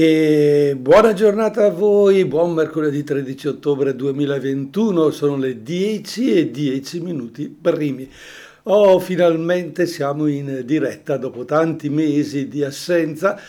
E 0.00 0.76
buona 0.78 1.12
giornata 1.12 1.64
a 1.64 1.70
voi, 1.70 2.24
buon 2.24 2.52
mercoledì 2.52 3.02
13 3.02 3.48
ottobre 3.48 3.96
2021, 3.96 5.10
sono 5.10 5.36
le 5.36 5.60
10 5.60 6.34
e 6.34 6.50
10 6.52 7.00
minuti 7.00 7.48
primi. 7.48 8.08
Oh, 8.62 9.00
finalmente 9.00 9.86
siamo 9.86 10.28
in 10.28 10.62
diretta 10.64 11.16
dopo 11.16 11.44
tanti 11.44 11.88
mesi 11.88 12.46
di 12.46 12.62
assenza 12.62 13.40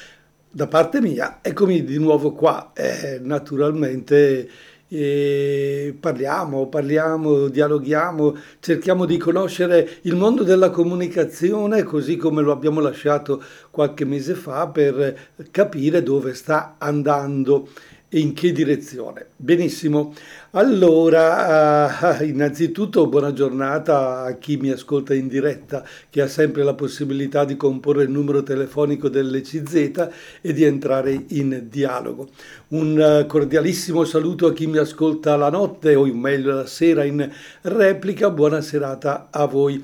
da 0.50 0.66
parte 0.66 1.02
mia. 1.02 1.38
Eccomi 1.44 1.84
di 1.84 2.00
nuovo 2.00 2.32
qua. 2.32 2.72
Eh, 2.74 3.20
naturalmente 3.22 4.50
e 4.92 5.96
parliamo, 6.00 6.68
parliamo, 6.68 7.48
dialoghiamo, 7.48 8.36
cerchiamo 8.60 9.06
di 9.06 9.18
conoscere 9.18 9.88
il 10.02 10.16
mondo 10.16 10.44
della 10.44 10.72
comunicazione 10.72 11.84
così 11.84 12.18
come 12.18 12.42
lo 12.42 12.52
abbiamo 12.52 12.80
lasciato 12.80 13.42
qualche 13.70 14.04
mese 14.04 14.34
fa 14.34 14.68
per 14.68 15.16
capire 15.52 16.02
dove 16.02 16.34
sta 16.34 16.76
andando 16.80 17.70
in 18.10 18.34
che 18.34 18.52
direzione. 18.52 19.28
Benissimo, 19.36 20.16
allora 20.52 22.18
uh, 22.20 22.24
innanzitutto 22.24 23.06
buona 23.08 23.34
giornata 23.34 24.24
a 24.24 24.34
chi 24.34 24.58
mi 24.58 24.72
ascolta 24.72 25.14
in 25.14 25.28
diretta 25.28 25.86
che 26.10 26.22
ha 26.22 26.28
sempre 26.28 26.64
la 26.64 26.74
possibilità 26.74 27.46
di 27.46 27.56
comporre 27.56 28.04
il 28.04 28.10
numero 28.10 28.42
telefonico 28.42 29.10
dell'ECZ 29.10 30.10
e 30.42 30.54
di 30.54 30.64
entrare 30.64 31.26
in 31.28 31.68
dialogo. 31.70 32.30
Un 32.70 33.26
cordialissimo 33.28 34.04
saluto 34.04 34.48
a 34.48 34.54
chi 34.54 34.66
mi 34.66 34.78
ascolta 34.78 35.36
la 35.36 35.50
notte 35.50 35.94
o 35.94 36.06
meglio 36.06 36.54
la 36.56 36.66
sera 36.66 37.04
in 37.04 37.30
replica, 37.62 38.32
buona 38.32 38.62
serata 38.62 39.28
a 39.30 39.46
voi. 39.46 39.84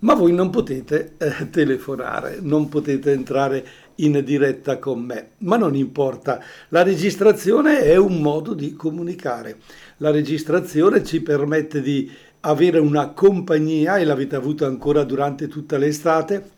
Ma 0.00 0.14
voi 0.14 0.32
non 0.32 0.50
potete 0.50 1.14
eh, 1.18 1.50
telefonare, 1.50 2.38
non 2.40 2.68
potete 2.68 3.10
entrare 3.10 3.56
in 3.58 3.87
diretta 4.22 4.78
con 4.78 5.00
me, 5.00 5.30
ma 5.38 5.56
non 5.56 5.74
importa, 5.74 6.40
la 6.68 6.82
registrazione 6.82 7.80
è 7.80 7.96
un 7.96 8.20
modo 8.20 8.54
di 8.54 8.74
comunicare. 8.74 9.56
La 9.98 10.10
registrazione 10.10 11.02
ci 11.02 11.20
permette 11.20 11.82
di 11.82 12.10
avere 12.40 12.78
una 12.78 13.08
compagnia 13.08 13.96
e 13.96 14.04
l'avete 14.04 14.36
avuto 14.36 14.64
ancora 14.64 15.02
durante 15.02 15.48
tutta 15.48 15.76
l'estate, 15.78 16.50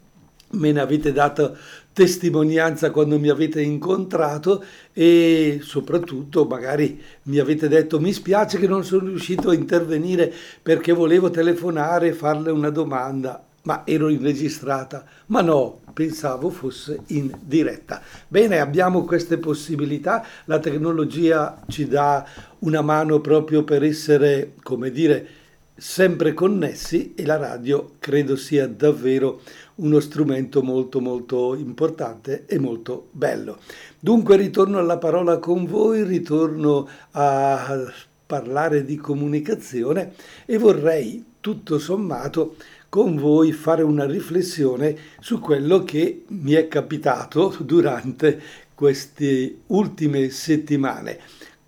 me 0.52 0.72
ne 0.72 0.80
avete 0.80 1.12
dato 1.12 1.56
testimonianza 1.92 2.90
quando 2.90 3.18
mi 3.18 3.28
avete 3.28 3.62
incontrato 3.62 4.64
e 4.92 5.60
soprattutto 5.62 6.44
magari 6.44 7.00
mi 7.24 7.38
avete 7.38 7.68
detto 7.68 8.00
mi 8.00 8.12
spiace 8.12 8.58
che 8.58 8.66
non 8.66 8.84
sono 8.84 9.06
riuscito 9.06 9.50
a 9.50 9.54
intervenire 9.54 10.32
perché 10.62 10.92
volevo 10.92 11.30
telefonare 11.30 12.08
e 12.08 12.12
farle 12.12 12.50
una 12.50 12.70
domanda 12.70 13.44
ma 13.62 13.82
ero 13.84 14.08
in 14.08 14.22
registrata, 14.22 15.04
ma 15.26 15.40
no, 15.42 15.80
pensavo 15.92 16.50
fosse 16.50 17.00
in 17.08 17.36
diretta. 17.42 18.00
Bene, 18.26 18.58
abbiamo 18.58 19.04
queste 19.04 19.38
possibilità, 19.38 20.24
la 20.46 20.58
tecnologia 20.58 21.62
ci 21.68 21.86
dà 21.86 22.26
una 22.60 22.80
mano 22.80 23.20
proprio 23.20 23.62
per 23.62 23.82
essere, 23.82 24.54
come 24.62 24.90
dire, 24.90 25.28
sempre 25.76 26.34
connessi 26.34 27.14
e 27.14 27.24
la 27.24 27.36
radio 27.36 27.92
credo 27.98 28.36
sia 28.36 28.68
davvero 28.68 29.40
uno 29.76 29.98
strumento 29.98 30.62
molto 30.62 31.00
molto 31.00 31.54
importante 31.54 32.44
e 32.46 32.58
molto 32.58 33.08
bello. 33.12 33.58
Dunque 33.98 34.36
ritorno 34.36 34.78
alla 34.78 34.98
parola 34.98 35.38
con 35.38 35.64
voi, 35.64 36.04
ritorno 36.04 36.86
a 37.12 37.90
parlare 38.26 38.84
di 38.84 38.96
comunicazione 38.96 40.12
e 40.44 40.58
vorrei 40.58 41.24
tutto 41.40 41.78
sommato 41.78 42.56
con 42.90 43.16
voi 43.16 43.52
fare 43.52 43.84
una 43.84 44.04
riflessione 44.04 44.96
su 45.20 45.38
quello 45.38 45.84
che 45.84 46.24
mi 46.26 46.52
è 46.54 46.66
capitato 46.66 47.56
durante 47.60 48.42
queste 48.74 49.58
ultime 49.66 50.28
settimane. 50.30 51.18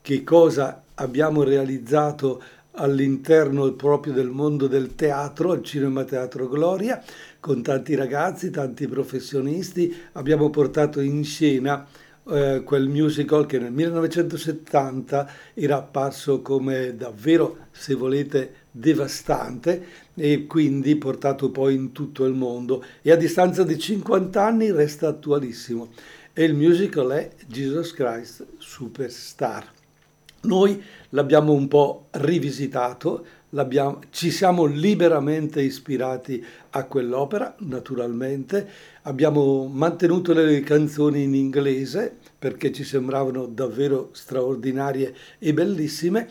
Che 0.03 0.25
cosa 0.25 0.83
abbiamo 0.95 1.45
realizzato 1.45 2.43
all'interno 2.73 3.71
proprio 3.75 4.13
del 4.13 4.31
mondo 4.31 4.67
del 4.67 4.97
teatro, 4.97 5.53
al 5.53 5.63
Cinema 5.63 6.03
Teatro 6.03 6.49
Gloria, 6.49 7.01
con 7.39 7.63
tanti 7.63 7.95
ragazzi, 7.95 8.51
tanti 8.51 8.89
professionisti. 8.89 9.95
Abbiamo 10.13 10.51
portato 10.51 11.01
in 11.01 11.23
scena 11.23 11.87
eh, 12.29 12.63
quel 12.65 12.89
musical 12.89 13.47
che 13.47 13.59
nel 13.59 13.73
1970 13.73 15.31
era 15.55 15.77
apparso 15.77 16.41
come 16.41 16.95
davvero, 16.97 17.67
se 17.71 17.95
volete, 17.95 18.55
devastante 18.71 19.87
e 20.15 20.47
quindi 20.47 20.97
portato 20.97 21.51
poi 21.51 21.75
in 21.75 21.93
tutto 21.93 22.25
il 22.25 22.35
mondo 22.35 22.85
e 23.03 23.11
a 23.11 23.17
distanza 23.17 23.65
di 23.65 23.79
50 23.79 24.45
anni 24.45 24.71
resta 24.71 25.09
attualissimo. 25.09 25.91
E 26.33 26.45
il 26.45 26.55
musical 26.55 27.11
è 27.11 27.31
Jesus 27.47 27.93
Christ 27.93 28.47
Superstar. 28.59 29.71
Noi 30.43 30.83
l'abbiamo 31.11 31.53
un 31.53 31.69
po' 31.69 32.07
rivisitato, 32.13 33.25
ci 34.09 34.31
siamo 34.31 34.65
liberamente 34.65 35.61
ispirati 35.61 36.43
a 36.71 36.85
quell'opera, 36.85 37.55
naturalmente, 37.59 38.67
abbiamo 39.03 39.67
mantenuto 39.67 40.33
le 40.33 40.61
canzoni 40.61 41.25
in 41.25 41.35
inglese 41.35 42.17
perché 42.39 42.73
ci 42.73 42.83
sembravano 42.83 43.45
davvero 43.45 44.09
straordinarie 44.13 45.15
e 45.39 45.53
bellissime, 45.53 46.31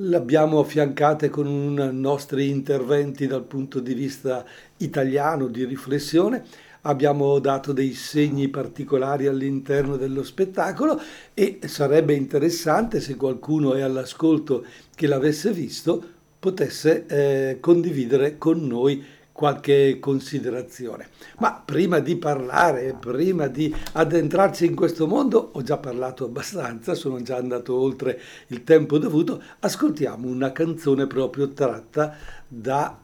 le 0.00 0.16
abbiamo 0.16 0.58
affiancate 0.58 1.28
con 1.28 1.46
un, 1.46 1.90
nostri 1.92 2.48
interventi 2.50 3.28
dal 3.28 3.44
punto 3.44 3.78
di 3.78 3.94
vista 3.94 4.44
italiano 4.78 5.46
di 5.46 5.64
riflessione. 5.64 6.44
Abbiamo 6.82 7.38
dato 7.38 7.72
dei 7.72 7.92
segni 7.92 8.48
particolari 8.48 9.26
all'interno 9.26 9.96
dello 9.96 10.24
spettacolo 10.24 11.00
e 11.34 11.60
sarebbe 11.66 12.14
interessante 12.14 13.00
se 13.00 13.14
qualcuno 13.14 13.74
è 13.74 13.80
all'ascolto 13.80 14.64
che 14.94 15.06
l'avesse 15.06 15.52
visto 15.52 16.16
potesse 16.38 17.06
eh, 17.06 17.58
condividere 17.60 18.38
con 18.38 18.66
noi 18.66 19.04
qualche 19.38 19.98
considerazione. 20.00 21.10
Ma 21.38 21.62
prima 21.64 22.00
di 22.00 22.16
parlare, 22.16 22.96
prima 22.98 23.46
di 23.46 23.72
addentrarci 23.92 24.66
in 24.66 24.74
questo 24.74 25.06
mondo, 25.06 25.50
ho 25.52 25.62
già 25.62 25.76
parlato 25.76 26.24
abbastanza, 26.24 26.94
sono 26.94 27.22
già 27.22 27.36
andato 27.36 27.78
oltre 27.78 28.20
il 28.48 28.64
tempo 28.64 28.98
dovuto, 28.98 29.40
ascoltiamo 29.60 30.26
una 30.26 30.50
canzone 30.50 31.06
proprio 31.06 31.52
tratta 31.52 32.16
da 32.48 32.98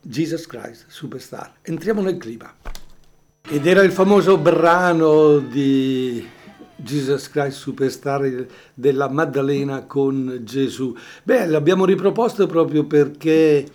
Jesus 0.00 0.46
Christ 0.46 0.86
Superstar. 0.88 1.52
Entriamo 1.60 2.00
nel 2.00 2.16
clima. 2.16 2.54
Ed 3.46 3.66
era 3.66 3.82
il 3.82 3.92
famoso 3.92 4.38
brano 4.38 5.38
di 5.40 6.26
Jesus 6.82 7.28
Christ 7.30 7.58
Superstar 7.58 8.46
della 8.74 9.08
Maddalena 9.08 9.84
con 9.86 10.40
Gesù. 10.42 10.94
Beh, 11.22 11.46
l'abbiamo 11.46 11.84
riproposto 11.84 12.46
proprio 12.46 12.84
perché 12.84 13.66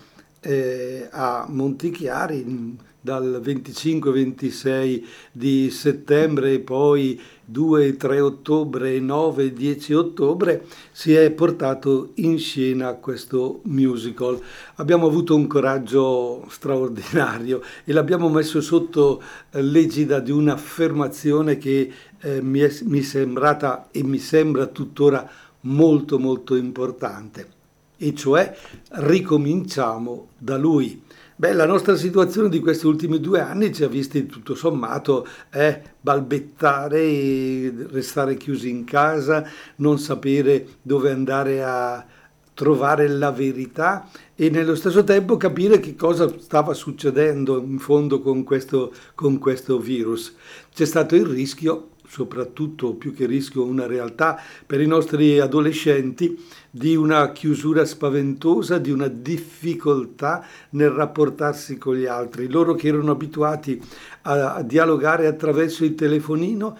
eh, 0.45 1.07
a 1.11 1.45
Montichiari 1.50 2.78
dal 3.01 3.39
25-26 3.44 5.03
di 5.31 5.69
settembre 5.69 6.53
e 6.53 6.59
poi 6.59 7.22
2, 7.45 7.97
3 7.97 8.19
ottobre 8.19 8.95
e 8.95 9.00
9, 9.00 9.53
10 9.53 9.94
ottobre 9.94 10.66
si 10.91 11.13
è 11.13 11.29
portato 11.29 12.13
in 12.16 12.39
scena 12.39 12.94
questo 12.94 13.61
musical. 13.66 14.39
Abbiamo 14.75 15.06
avuto 15.06 15.35
un 15.35 15.45
coraggio 15.45 16.47
straordinario 16.50 17.62
e 17.83 17.94
l'abbiamo 17.94 18.27
messo 18.29 18.59
sotto 18.59 19.22
eh, 19.51 19.62
l'egida 19.62 20.19
di 20.19 20.31
un'affermazione 20.31 21.57
che 21.57 21.91
eh, 22.22 22.41
mi 22.41 22.62
è 22.62 22.73
mi 22.85 23.03
sembrata 23.03 23.89
e 23.91 24.03
mi 24.03 24.17
sembra 24.17 24.66
tuttora 24.66 25.29
molto 25.62 26.17
molto 26.17 26.56
importante 26.56 27.54
e 27.97 28.13
cioè 28.16 28.56
ricominciamo 28.89 30.29
da 30.38 30.57
lui. 30.57 31.01
Beh, 31.38 31.51
la 31.51 31.66
nostra 31.66 31.97
situazione 31.97 32.47
di 32.47 32.59
questi 32.59 32.85
ultimi 32.88 33.19
due 33.19 33.41
anni 33.41 33.73
ci 33.73 33.83
ha 33.83 33.89
visti 33.89 34.25
tutto 34.25 34.56
sommato 34.56 35.28
eh, 35.51 35.81
balbettare, 36.00 37.88
restare 37.89 38.38
chiusi 38.38 38.69
in 38.69 38.85
casa, 38.85 39.45
non 39.77 40.00
sapere 40.00 40.65
dove 40.81 41.12
andare 41.12 41.62
a 41.62 42.06
trovare 42.53 43.09
la 43.09 43.31
verità 43.31 44.09
e 44.33 44.50
nello 44.50 44.75
stesso 44.75 45.03
tempo 45.03 45.36
capire 45.36 45.80
che 45.80 45.95
cosa 45.95 46.33
stava 46.39 46.74
succedendo 46.74 47.62
in 47.62 47.80
fondo 47.80 48.21
con 48.21 48.45
questo, 48.45 48.94
con 49.13 49.38
questo 49.38 49.77
virus. 49.77 50.33
C'è 50.74 50.86
stato 50.86 51.15
il 51.15 51.25
rischio 51.25 51.89
soprattutto 52.15 52.94
più 52.94 53.13
che 53.13 53.25
rischio 53.25 53.65
una 53.65 53.88
realtà 53.88 54.39
per 54.65 54.79
i 54.79 54.88
nostri 54.88 55.38
adolescenti 55.38 56.41
di 56.71 56.95
una 56.95 57.33
chiusura 57.33 57.83
spaventosa, 57.83 58.77
di 58.77 58.89
una 58.89 59.09
difficoltà 59.09 60.45
nel 60.71 60.91
rapportarsi 60.91 61.77
con 61.77 61.95
gli 61.95 62.06
altri. 62.06 62.50
Loro 62.50 62.73
che 62.73 62.88
erano 62.88 63.12
abituati 63.12 63.81
a, 64.21 64.62
dialogare 64.62 65.27
attraverso 65.27 65.83
il 65.83 65.95
telefonino 65.95 66.77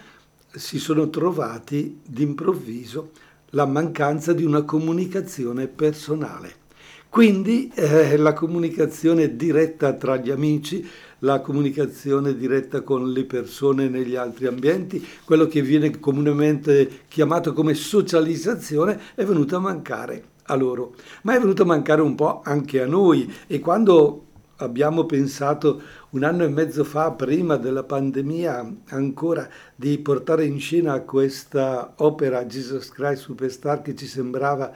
si 0.54 0.78
sono 0.78 1.10
trovati 1.10 2.00
d'improvviso 2.02 3.10
la 3.50 3.66
mancanza 3.66 4.32
di 4.32 4.42
una 4.42 4.62
comunicazione 4.62 5.66
personale. 5.66 6.64
Quindi 7.10 7.70
eh, 7.74 8.16
la 8.16 8.32
comunicazione 8.32 9.36
diretta 9.36 9.92
tra 9.92 10.16
gli 10.16 10.30
amici, 10.30 10.86
la 11.20 11.40
comunicazione 11.40 12.36
diretta 12.36 12.82
con 12.82 13.10
le 13.10 13.24
persone 13.24 13.88
negli 13.88 14.16
altri 14.16 14.46
ambienti, 14.46 15.04
quello 15.24 15.46
che 15.46 15.62
viene 15.62 15.98
comunemente 15.98 17.02
chiamato 17.08 17.52
come 17.52 17.74
socializzazione, 17.74 19.00
è 19.14 19.24
venuto 19.24 19.56
a 19.56 19.60
mancare 19.60 20.24
a 20.46 20.54
loro, 20.54 20.94
ma 21.22 21.34
è 21.34 21.40
venuto 21.40 21.62
a 21.62 21.66
mancare 21.66 22.02
un 22.02 22.14
po' 22.14 22.42
anche 22.44 22.82
a 22.82 22.86
noi. 22.86 23.32
E 23.46 23.58
quando 23.60 24.24
abbiamo 24.56 25.04
pensato 25.04 25.82
un 26.10 26.22
anno 26.22 26.44
e 26.44 26.48
mezzo 26.48 26.84
fa, 26.84 27.12
prima 27.12 27.56
della 27.56 27.82
pandemia, 27.82 28.74
ancora 28.88 29.48
di 29.74 29.98
portare 29.98 30.44
in 30.44 30.58
scena 30.60 31.00
questa 31.00 31.94
opera 31.96 32.46
Jesus 32.46 32.90
Christ 32.90 33.22
Superstar 33.22 33.82
che 33.82 33.94
ci 33.94 34.06
sembrava 34.06 34.72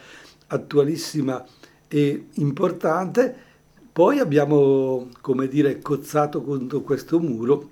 attualissima 0.48 1.44
e 1.88 2.26
importante, 2.34 3.48
poi 3.92 4.19
abbiamo, 4.19 5.08
come 5.20 5.48
dire, 5.48 5.81
cozzato 5.81 6.42
contro 6.42 6.81
questo 6.81 7.19
muro 7.19 7.70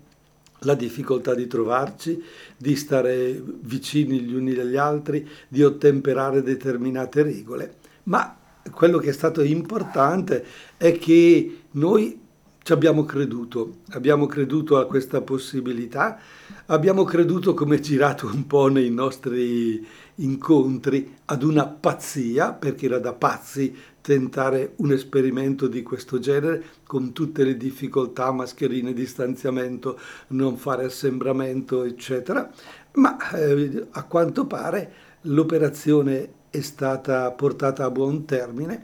la 0.63 0.75
difficoltà 0.75 1.35
di 1.35 1.47
trovarci, 1.47 2.23
di 2.57 2.75
stare 2.75 3.41
vicini 3.61 4.21
gli 4.21 4.35
uni 4.35 4.57
agli 4.57 4.77
altri, 4.77 5.27
di 5.47 5.63
ottemperare 5.63 6.43
determinate 6.43 7.23
regole. 7.23 7.77
Ma 8.05 8.37
quello 8.71 8.99
che 8.99 9.11
è 9.11 9.13
stato 9.13 9.43
importante 9.43 10.45
è 10.77 10.99
che 10.99 11.61
noi 11.73 12.27
ci 12.63 12.73
abbiamo 12.73 13.05
creduto, 13.05 13.79
abbiamo 13.93 14.27
creduto 14.27 14.77
a 14.77 14.87
questa 14.87 15.23
possibilità, 15.23 16.19
abbiamo 16.67 17.05
creduto 17.05 17.55
come 17.55 17.81
girato 17.81 18.27
un 18.27 18.47
po' 18.47 18.69
nei 18.69 18.91
nostri 18.91 19.87
incontri 20.17 21.17
ad 21.27 21.45
una 21.45 21.67
pazzia, 21.67 22.53
perché 22.53 22.87
era 22.87 22.99
da 22.99 23.15
pazzi 23.15 23.75
tentare 24.09 24.73
un 24.77 24.91
esperimento 24.91 25.69
di 25.69 25.83
questo 25.83 26.19
genere 26.19 26.65
con 26.87 27.13
tutte 27.13 27.45
le 27.45 27.59
difficoltà, 27.59 28.33
mascherine, 28.33 28.95
distanziamento, 28.95 30.01
non 30.29 30.57
fare 30.57 30.87
assembramento, 30.87 31.85
eccetera, 31.85 32.51
ma 32.93 33.19
eh, 33.33 33.87
a 33.91 34.05
quanto 34.05 34.47
pare 34.47 34.93
l'operazione 35.23 36.33
è 36.49 36.61
stata 36.63 37.31
portata 37.33 37.85
a 37.85 37.91
buon 37.91 38.25
termine 38.25 38.83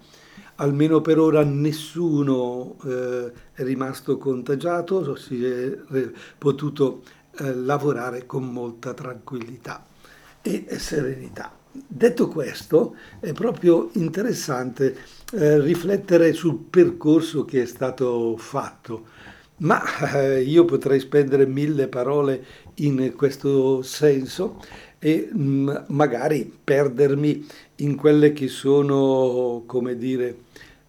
almeno 0.56 1.00
per 1.00 1.18
ora 1.18 1.42
nessuno 1.42 2.76
eh, 2.84 3.32
è 3.54 3.62
rimasto 3.62 4.18
contagiato, 4.18 5.16
si 5.16 5.42
è 5.42 5.74
potuto 6.36 7.02
eh, 7.38 7.54
lavorare 7.54 8.26
con 8.26 8.44
molta 8.52 8.92
tranquillità 8.92 9.84
e 10.42 10.66
serenità. 10.78 11.63
Detto 11.76 12.28
questo, 12.28 12.94
è 13.18 13.32
proprio 13.32 13.90
interessante 13.94 14.96
eh, 15.32 15.60
riflettere 15.60 16.32
sul 16.32 16.56
percorso 16.56 17.44
che 17.44 17.62
è 17.62 17.66
stato 17.66 18.36
fatto, 18.36 19.06
ma 19.56 19.82
eh, 20.12 20.42
io 20.42 20.64
potrei 20.64 21.00
spendere 21.00 21.46
mille 21.46 21.88
parole 21.88 22.44
in 22.76 23.14
questo 23.16 23.82
senso 23.82 24.62
e 25.00 25.28
mh, 25.32 25.40
mm, 25.40 25.76
magari 25.88 26.58
perdermi 26.62 27.44
in 27.76 27.96
quelle 27.96 28.32
che 28.32 28.46
sono, 28.46 29.64
come 29.66 29.96
dire, 29.96 30.36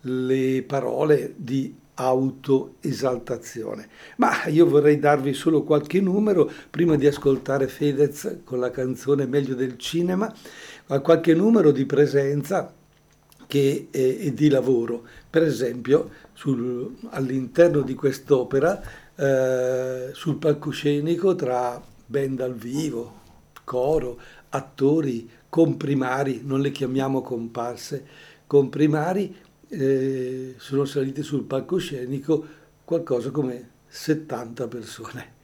le 0.02 0.64
parole 0.68 1.34
di 1.36 1.74
autoesaltazione. 1.96 3.88
Ma 4.18 4.46
io 4.48 4.68
vorrei 4.68 5.00
darvi 5.00 5.34
solo 5.34 5.64
qualche 5.64 6.02
numero 6.02 6.52
prima 6.70 6.96
di 6.96 7.08
ascoltare 7.08 7.68
Fedez 7.68 8.40
con 8.44 8.60
la 8.60 8.70
canzone 8.70 9.26
Meglio 9.26 9.56
del 9.56 9.78
cinema, 9.78 10.34
qualche 11.02 11.34
numero 11.34 11.72
di 11.72 11.86
presenza 11.86 12.74
che 13.48 13.88
è, 13.92 14.32
di 14.32 14.50
lavoro. 14.50 15.04
Per 15.30 15.44
esempio, 15.44 16.10
sul, 16.34 16.96
all'interno 17.10 17.82
di 17.82 17.96
quest'opera, 17.96 18.82
eh, 19.16 20.10
sul 20.14 20.38
palcoscenico 20.38 21.36
tra 21.36 21.82
band 22.06 22.38
dal 22.38 22.54
vivo, 22.54 23.22
coro, 23.64 24.20
attori, 24.50 25.30
comprimari, 25.50 26.42
non 26.44 26.62
le 26.62 26.72
chiamiamo 26.72 27.22
comparse, 27.22 28.06
comprimari 28.46 29.36
eh, 29.68 30.56
sono 30.58 30.86
salite 30.86 31.24
sul 31.24 31.44
palcoscenico 31.44 32.46
qualcosa 32.84 33.32
come 33.32 33.70
70 33.88 34.68
persone. 34.68 35.35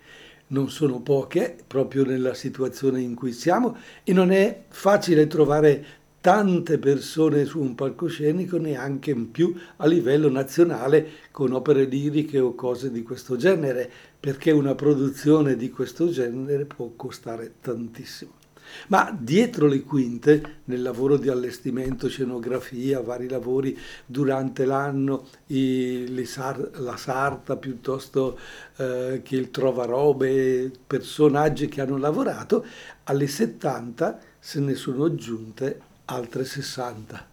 Non 0.52 0.70
sono 0.70 1.00
poche 1.02 1.56
proprio 1.66 2.04
nella 2.04 2.34
situazione 2.34 3.00
in 3.00 3.16
cui 3.16 3.32
siamo 3.32 3.78
e 4.04 4.12
non 4.12 4.32
è 4.32 4.64
facile 4.68 5.28
trovare 5.28 5.86
tante 6.20 6.78
persone 6.78 7.46
su 7.46 7.60
un 7.60 7.74
palcoscenico 7.74 8.58
neanche 8.58 9.12
in 9.12 9.32
più 9.32 9.56
a 9.78 9.88
livello 9.88 10.30
nazionale 10.30 11.08
con 11.32 11.54
opere 11.54 11.86
liriche 11.86 12.40
o 12.40 12.54
cose 12.54 12.92
di 12.92 13.02
questo 13.02 13.38
genere, 13.38 13.90
perché 14.20 14.52
una 14.52 14.76
produzione 14.76 15.56
di 15.56 15.70
questo 15.70 16.10
genere 16.10 16.66
può 16.66 16.92
costare 16.96 17.54
tantissimo. 17.62 18.41
Ma 18.88 19.16
dietro 19.18 19.68
le 19.68 19.82
quinte, 19.82 20.60
nel 20.66 20.82
lavoro 20.82 21.18
di 21.18 21.30
allestimento, 21.30 22.08
scenografia, 22.10 23.02
vari 23.02 23.28
lavori 23.28 23.78
durante 24.06 24.66
l'anno, 24.66 25.28
i, 25.48 26.24
sar, 26.26 26.72
la 26.80 26.98
sarta 26.98 27.58
piuttosto 27.58 28.38
eh, 28.78 29.22
che 29.24 29.36
il 29.36 29.52
trovarobe, 29.52 30.72
personaggi 30.86 31.68
che 31.68 31.82
hanno 31.82 31.98
lavorato, 31.98 32.66
alle 33.04 33.28
70 33.28 34.20
se 34.40 34.60
ne 34.60 34.76
sono 34.76 35.06
aggiunte 35.06 35.80
altre 36.06 36.46
60 36.46 37.30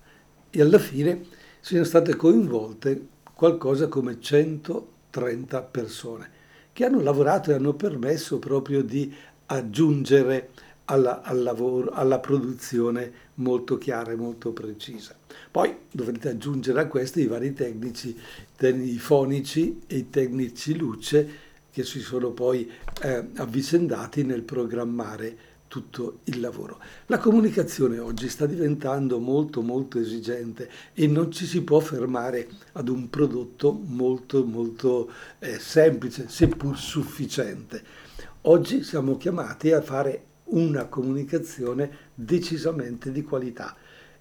e 0.51 0.61
alla 0.61 0.79
fine 0.79 1.25
sono 1.61 1.85
state 1.85 2.17
coinvolte 2.17 3.07
qualcosa 3.35 3.89
come 3.89 4.21
130 4.21 5.63
persone 5.63 6.31
che 6.73 6.85
hanno 6.85 7.01
lavorato 7.01 7.51
e 7.51 7.55
hanno 7.55 7.75
permesso 7.75 8.39
proprio 8.39 8.83
di 8.83 9.13
aggiungere 9.47 10.51
alla, 10.91 11.23
al 11.23 11.43
lavoro, 11.43 11.91
alla 11.91 12.19
produzione 12.19 13.27
molto 13.35 13.79
chiara 13.79 14.13
e 14.13 14.17
molto 14.17 14.53
precisa. 14.53 15.15
Poi 15.51 15.75
dovrete 15.91 16.31
aggiungere 16.31 16.81
a 16.81 16.87
questo 16.87 17.21
i 17.21 17.27
vari 17.27 17.53
tecnici, 17.53 18.17
i 18.61 18.99
fonici 18.99 19.81
e 19.87 19.97
i 19.99 20.11
tecnici 20.11 20.77
luce 20.77 21.47
che 21.71 21.85
si 21.85 22.01
sono 22.01 22.31
poi 22.31 22.71
eh, 23.03 23.25
avvicendati 23.37 24.25
nel 24.25 24.43
programmare 24.43 25.47
tutto 25.69 26.21
il 26.25 26.41
lavoro. 26.41 26.81
La 27.07 27.19
comunicazione 27.19 27.99
oggi 27.99 28.31
sta 28.31 28.47
diventando 28.47 29.19
molto 29.19 29.61
molto 29.61 29.99
esigente 29.99 30.71
e 30.95 31.07
non 31.07 31.31
ci 31.31 31.45
si 31.45 31.63
può 31.63 31.79
fermare 31.81 32.49
ad 32.73 32.89
un 32.89 33.11
prodotto 33.11 33.73
molto 33.73 34.45
molto 34.45 35.11
eh, 35.39 35.59
semplice, 35.59 36.29
seppur 36.29 36.79
sufficiente. 36.79 38.07
Oggi 38.43 38.83
siamo 38.83 39.19
chiamati 39.19 39.71
a 39.73 39.83
fare 39.83 40.28
una 40.51 40.87
comunicazione 40.87 41.91
decisamente 42.15 43.11
di 43.11 43.23
qualità 43.23 43.77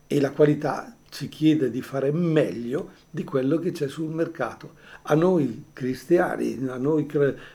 e 0.07 0.19
la 0.19 0.31
qualità 0.31 0.95
ci 1.09 1.29
chiede 1.29 1.69
di 1.69 1.81
fare 1.81 2.11
meglio 2.11 2.91
di 3.09 3.23
quello 3.23 3.59
che 3.59 3.71
c'è 3.71 3.87
sul 3.87 4.13
mercato. 4.13 4.73
A 5.03 5.15
noi 5.15 5.65
cristiani, 5.73 6.67
a 6.67 6.77
noi 6.77 7.07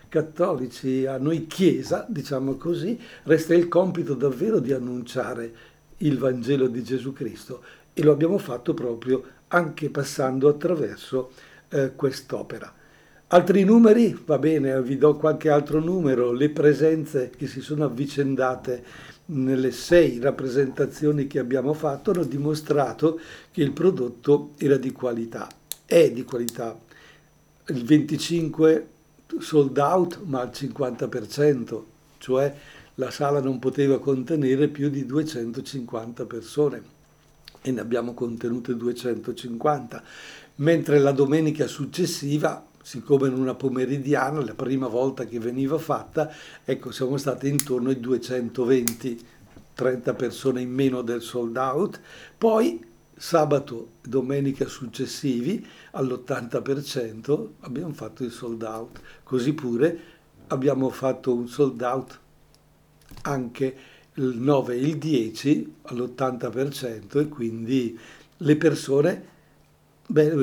cattolici, 0.08 1.06
a 1.06 1.18
noi 1.18 1.46
chiesa, 1.46 2.06
diciamo 2.08 2.56
così, 2.56 2.98
resta 3.24 3.54
il 3.54 3.68
compito 3.68 4.14
davvero 4.14 4.58
di 4.58 4.72
annunciare 4.72 5.70
il 5.98 6.18
Vangelo 6.18 6.66
di 6.66 6.82
Gesù 6.82 7.12
Cristo 7.12 7.62
e 7.92 8.02
lo 8.02 8.12
abbiamo 8.12 8.38
fatto 8.38 8.74
proprio 8.74 9.22
anche 9.48 9.90
passando 9.90 10.48
attraverso 10.48 11.32
eh, 11.68 11.92
quest'opera. 11.94 12.72
Altri 13.34 13.64
numeri? 13.64 14.14
Va 14.26 14.36
bene, 14.36 14.82
vi 14.82 14.98
do 14.98 15.16
qualche 15.16 15.48
altro 15.48 15.80
numero. 15.80 16.32
Le 16.32 16.50
presenze 16.50 17.30
che 17.34 17.46
si 17.46 17.62
sono 17.62 17.86
avvicendate 17.86 18.84
nelle 19.26 19.70
sei 19.70 20.18
rappresentazioni 20.18 21.26
che 21.26 21.38
abbiamo 21.38 21.72
fatto 21.72 22.10
hanno 22.10 22.24
dimostrato 22.24 23.18
che 23.50 23.62
il 23.62 23.72
prodotto 23.72 24.50
era 24.58 24.76
di 24.76 24.92
qualità, 24.92 25.48
è 25.86 26.10
di 26.10 26.24
qualità. 26.24 26.78
Il 27.68 27.82
25 27.82 28.86
sold 29.38 29.78
out, 29.78 30.20
ma 30.24 30.42
al 30.42 30.50
50%, 30.52 31.82
cioè 32.18 32.54
la 32.96 33.10
sala 33.10 33.40
non 33.40 33.58
poteva 33.58 33.98
contenere 33.98 34.68
più 34.68 34.90
di 34.90 35.06
250 35.06 36.26
persone 36.26 36.82
e 37.62 37.70
ne 37.70 37.80
abbiamo 37.80 38.12
contenute 38.12 38.76
250, 38.76 40.02
mentre 40.56 40.98
la 40.98 41.12
domenica 41.12 41.66
successiva 41.66 42.66
siccome 42.82 43.28
in 43.28 43.34
una 43.34 43.54
pomeridiana, 43.54 44.44
la 44.44 44.54
prima 44.54 44.88
volta 44.88 45.24
che 45.24 45.38
veniva 45.38 45.78
fatta, 45.78 46.30
ecco, 46.64 46.90
siamo 46.90 47.16
stati 47.16 47.48
intorno 47.48 47.88
ai 47.88 48.00
220, 48.00 49.26
30 49.74 50.14
persone 50.14 50.60
in 50.60 50.70
meno 50.70 51.02
del 51.02 51.22
sold 51.22 51.56
out, 51.56 52.00
poi 52.36 52.90
sabato 53.14 53.90
e 54.04 54.08
domenica 54.08 54.66
successivi 54.66 55.64
all'80% 55.92 57.48
abbiamo 57.60 57.92
fatto 57.92 58.24
il 58.24 58.32
sold 58.32 58.62
out, 58.62 59.00
così 59.22 59.52
pure 59.52 59.98
abbiamo 60.48 60.90
fatto 60.90 61.34
un 61.34 61.48
sold 61.48 61.80
out 61.82 62.20
anche 63.22 63.76
il 64.14 64.36
9 64.36 64.74
e 64.74 64.78
il 64.78 64.98
10 64.98 65.74
all'80% 65.82 67.20
e 67.20 67.28
quindi 67.28 67.98
le 68.38 68.56
persone 68.56 69.26
beh, 70.06 70.34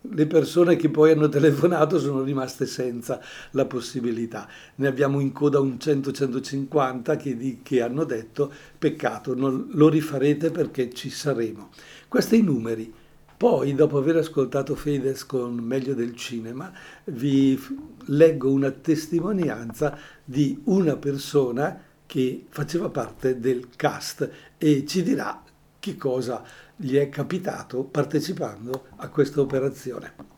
le 0.00 0.26
persone 0.26 0.76
che 0.76 0.88
poi 0.88 1.12
hanno 1.12 1.28
telefonato 1.28 1.98
sono 1.98 2.22
rimaste 2.22 2.66
senza 2.66 3.20
la 3.50 3.66
possibilità. 3.66 4.48
Ne 4.76 4.86
abbiamo 4.86 5.20
in 5.20 5.32
coda 5.32 5.60
un 5.60 5.76
100-150 5.78 7.16
che, 7.16 7.58
che, 7.62 7.82
hanno 7.82 8.04
detto 8.04 8.50
peccato, 8.78 9.34
non, 9.34 9.68
lo 9.72 9.88
rifarete 9.88 10.50
perché 10.50 10.92
ci 10.92 11.10
saremo. 11.10 11.70
Questi 12.08 12.38
i 12.38 12.42
numeri. 12.42 12.92
Poi, 13.36 13.74
dopo 13.74 13.98
aver 13.98 14.16
ascoltato 14.16 14.74
Fedez 14.74 15.26
con 15.26 15.56
Meglio 15.56 15.92
del 15.92 16.16
Cinema, 16.16 16.72
vi 17.04 17.60
leggo 18.06 18.50
una 18.50 18.70
testimonianza 18.70 19.98
di 20.24 20.58
una 20.64 20.96
persona 20.96 21.82
che 22.06 22.46
faceva 22.48 22.88
parte 22.88 23.38
del 23.38 23.68
cast 23.76 24.30
e 24.56 24.86
ci 24.86 25.02
dirà 25.02 25.42
che 25.78 25.96
cosa 25.96 26.42
gli 26.76 26.96
è 26.96 27.08
capitato 27.08 27.84
partecipando 27.84 28.88
a 28.96 29.08
questa 29.08 29.40
operazione. 29.40 30.34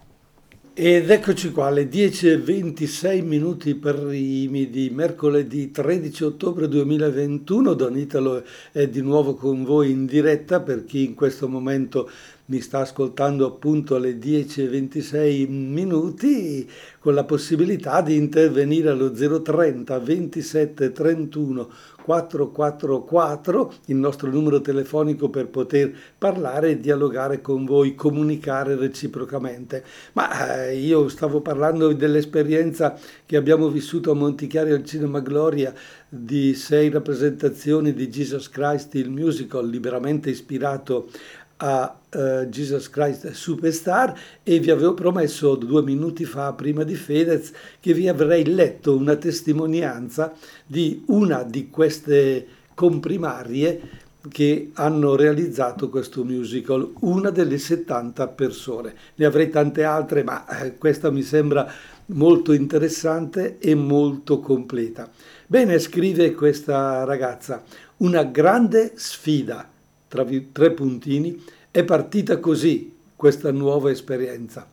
Ed 0.81 1.11
eccoci 1.11 1.51
qua, 1.51 1.67
alle 1.67 1.89
10.26 1.89 3.25
minuti 3.25 3.75
primi 3.75 4.71
di 4.71 4.91
mercoledì 4.91 5.73
13 5.73 6.23
ottobre 6.23 6.69
2021. 6.69 7.75
Don 7.75 7.99
Italo 7.99 8.45
è 8.71 8.87
di 8.87 9.03
nuovo 9.03 9.35
con 9.35 9.65
voi 9.65 9.91
in 9.91 10.07
diretta 10.07 10.61
per 10.61 10.85
chi 10.85 11.05
in 11.05 11.15
questo 11.15 11.49
momento 11.49 12.09
mi 12.49 12.61
sta 12.61 12.81
ascoltando 12.81 13.47
appunto 13.47 13.97
alle 13.97 14.19
10.26 14.19 15.49
minuti 15.51 16.69
con 16.99 17.15
la 17.15 17.25
possibilità 17.25 18.01
di 18.01 18.17
intervenire 18.17 18.89
allo 18.89 19.11
030 19.13 19.99
27 19.99 20.93
31 20.93 21.69
444, 22.09 23.75
il 23.87 23.97
nostro 23.97 24.31
numero 24.31 24.63
telefonico 24.63 25.29
per 25.29 25.49
poter 25.49 25.95
parlare 26.17 26.71
e 26.71 26.81
dialogare 26.81 27.43
con 27.43 27.67
voi, 27.67 27.95
comunicare 27.95 28.77
reciprocamente. 28.77 29.85
Ma 30.15 30.65
eh, 30.65 30.79
io 30.79 31.11
stavo 31.11 31.43
parlando 31.43 31.93
dell'esperienza 31.93 32.99
che 33.27 33.37
abbiamo 33.37 33.69
vissuto 33.69 34.11
a 34.11 34.15
Montichiari 34.15 34.73
al 34.73 34.87
Cinema 34.87 35.21
Gloria 35.21 35.75
di 36.09 36.55
sei 36.55 36.89
rappresentazioni 36.89 37.93
di 37.93 38.09
Jesus 38.09 38.49
Christ, 38.49 38.95
il 38.95 39.11
musical 39.11 39.69
liberamente 39.69 40.31
ispirato 40.31 41.11
a 41.59 41.99
uh, 42.11 42.19
Jesus 42.47 42.91
Christ 42.91 43.31
Superstar 43.33 44.19
e 44.43 44.59
vi 44.59 44.71
avevo 44.71 44.95
promesso 44.95 45.55
due 45.55 45.83
minuti 45.83 46.25
fa, 46.25 46.53
prima 46.53 46.85
di 46.85 46.95
Fedez, 46.95 47.53
che 47.81 47.93
vi 47.93 48.09
avrei 48.09 48.45
letto 48.45 48.97
una 48.97 49.17
testimonianza 49.17 50.33
di 50.67 51.03
una 51.07 51.43
di 51.43 51.71
queste 51.71 52.47
comprimarie 52.75 54.07
che 54.29 54.71
hanno 54.75 55.17
realizzato 55.17 55.89
questo 55.89 56.25
musical, 56.25 56.93
una 57.01 57.31
delle 57.31 57.59
70 57.59 58.27
persone. 58.29 58.95
Ne 59.15 59.25
avrei 59.25 59.49
tante 59.49 59.85
altre, 59.85 60.23
ma 60.23 60.47
eh, 60.61 60.77
questa 60.77 61.11
mi 61.11 61.23
sembra 61.23 61.71
molto 62.07 62.53
interessante 62.53 63.59
e 63.59 63.75
molto 63.75 64.41
completa. 64.41 65.09
Bene, 65.47 65.79
scrive 65.79 66.33
questa 66.35 67.05
ragazza, 67.05 67.63
una 67.99 68.25
grande 68.25 68.93
sfida 68.97 69.69
tra 70.09 70.27
tre 70.53 70.71
puntini, 70.73 71.41
è 71.71 71.85
partita 71.85 72.39
così 72.39 72.97
questa 73.15 73.53
nuova 73.53 73.91
esperienza. 73.91 74.69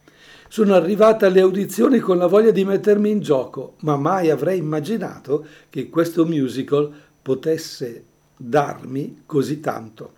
Sono 0.47 0.73
arrivata 0.73 1.27
alle 1.27 1.41
audizioni 1.41 1.99
con 1.99 2.17
la 2.17 2.27
voglia 2.27 2.51
di 2.51 2.63
mettermi 2.63 3.09
in 3.09 3.19
gioco, 3.19 3.75
ma 3.79 3.97
mai 3.97 4.29
avrei 4.29 4.59
immaginato 4.59 5.45
che 5.69 5.89
questo 5.89 6.25
musical 6.25 6.91
potesse 7.21 8.03
darmi 8.37 9.23
così 9.25 9.59
tanto. 9.59 10.13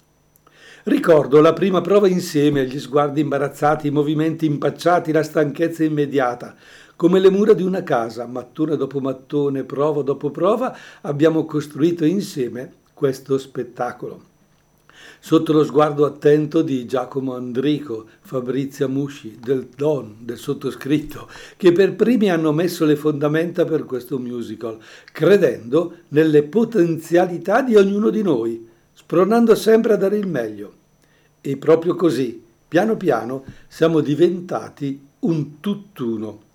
Ricordo 0.84 1.42
la 1.42 1.54
prima 1.54 1.82
prova 1.82 2.08
insieme, 2.08 2.68
gli 2.68 2.80
sguardi 2.80 3.22
imbarazzati, 3.22 3.88
i 3.88 3.92
movimenti 3.92 4.46
impacciati, 4.46 5.12
la 5.12 5.24
stanchezza 5.24 5.84
immediata. 5.84 6.56
Come 6.96 7.20
le 7.20 7.30
mura 7.30 7.54
di 7.54 7.64
una 7.64 7.84
casa, 7.84 8.26
mattone 8.26 8.76
dopo 8.76 9.00
mattone, 9.00 9.64
prova 9.64 10.02
dopo 10.02 10.30
prova, 10.30 10.76
abbiamo 11.02 11.46
costruito 11.46 12.06
insieme 12.06 12.74
questo 12.94 13.38
spettacolo 13.38 14.36
sotto 15.20 15.54
lo 15.54 15.64
sguardo 15.64 16.06
attento 16.06 16.62
di 16.62 16.86
Giacomo 16.86 17.36
Andrico, 17.36 18.06
Fabrizia 18.22 18.88
Musci, 18.88 19.38
del 19.42 19.68
Don, 19.76 20.16
del 20.20 20.38
sottoscritto, 20.38 21.28
che 21.58 21.72
per 21.72 21.96
primi 21.96 22.30
hanno 22.30 22.52
messo 22.52 22.86
le 22.86 22.96
fondamenta 22.96 23.66
per 23.66 23.86
questo 23.86 24.20
musical, 24.20 24.78
credendo 25.12 25.96
nelle 26.10 26.44
potenzialità 26.44 27.62
di 27.62 27.76
ognuno 27.76 28.10
di 28.10 28.22
noi, 28.22 28.68
spronando 28.94 29.56
sempre 29.56 29.94
a 29.94 29.98
dare 29.98 30.18
il 30.18 30.28
meglio. 30.28 30.74
E 31.42 31.58
proprio 31.58 31.96
così, 31.96 32.44
piano 32.68 32.98
piano, 32.98 33.44
siamo 33.68 34.02
diventati 34.02 35.00
un 35.20 35.60
tutt'uno. 35.60 36.46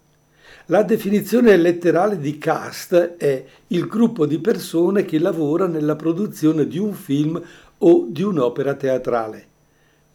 La 0.67 0.83
definizione 0.83 1.57
letterale 1.57 2.19
di 2.19 2.39
cast 2.39 2.95
è 3.17 3.45
il 3.69 3.87
gruppo 3.87 4.27
di 4.27 4.39
persone 4.39 5.05
che 5.05 5.19
lavora 5.19 5.67
nella 5.67 5.97
produzione 5.97 6.69
di 6.69 6.79
un 6.79 6.93
film 6.93 7.43
o 7.85 8.07
di 8.09 8.23
un'opera 8.23 8.75
teatrale. 8.75 9.47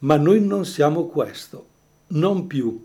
Ma 0.00 0.16
noi 0.16 0.40
non 0.40 0.64
siamo 0.64 1.06
questo, 1.06 1.66
non 2.08 2.46
più. 2.46 2.84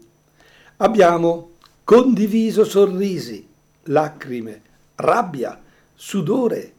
Abbiamo 0.77 1.51
condiviso 1.83 2.63
sorrisi, 2.63 3.47
lacrime, 3.83 4.61
rabbia, 4.95 5.61
sudore, 5.93 6.73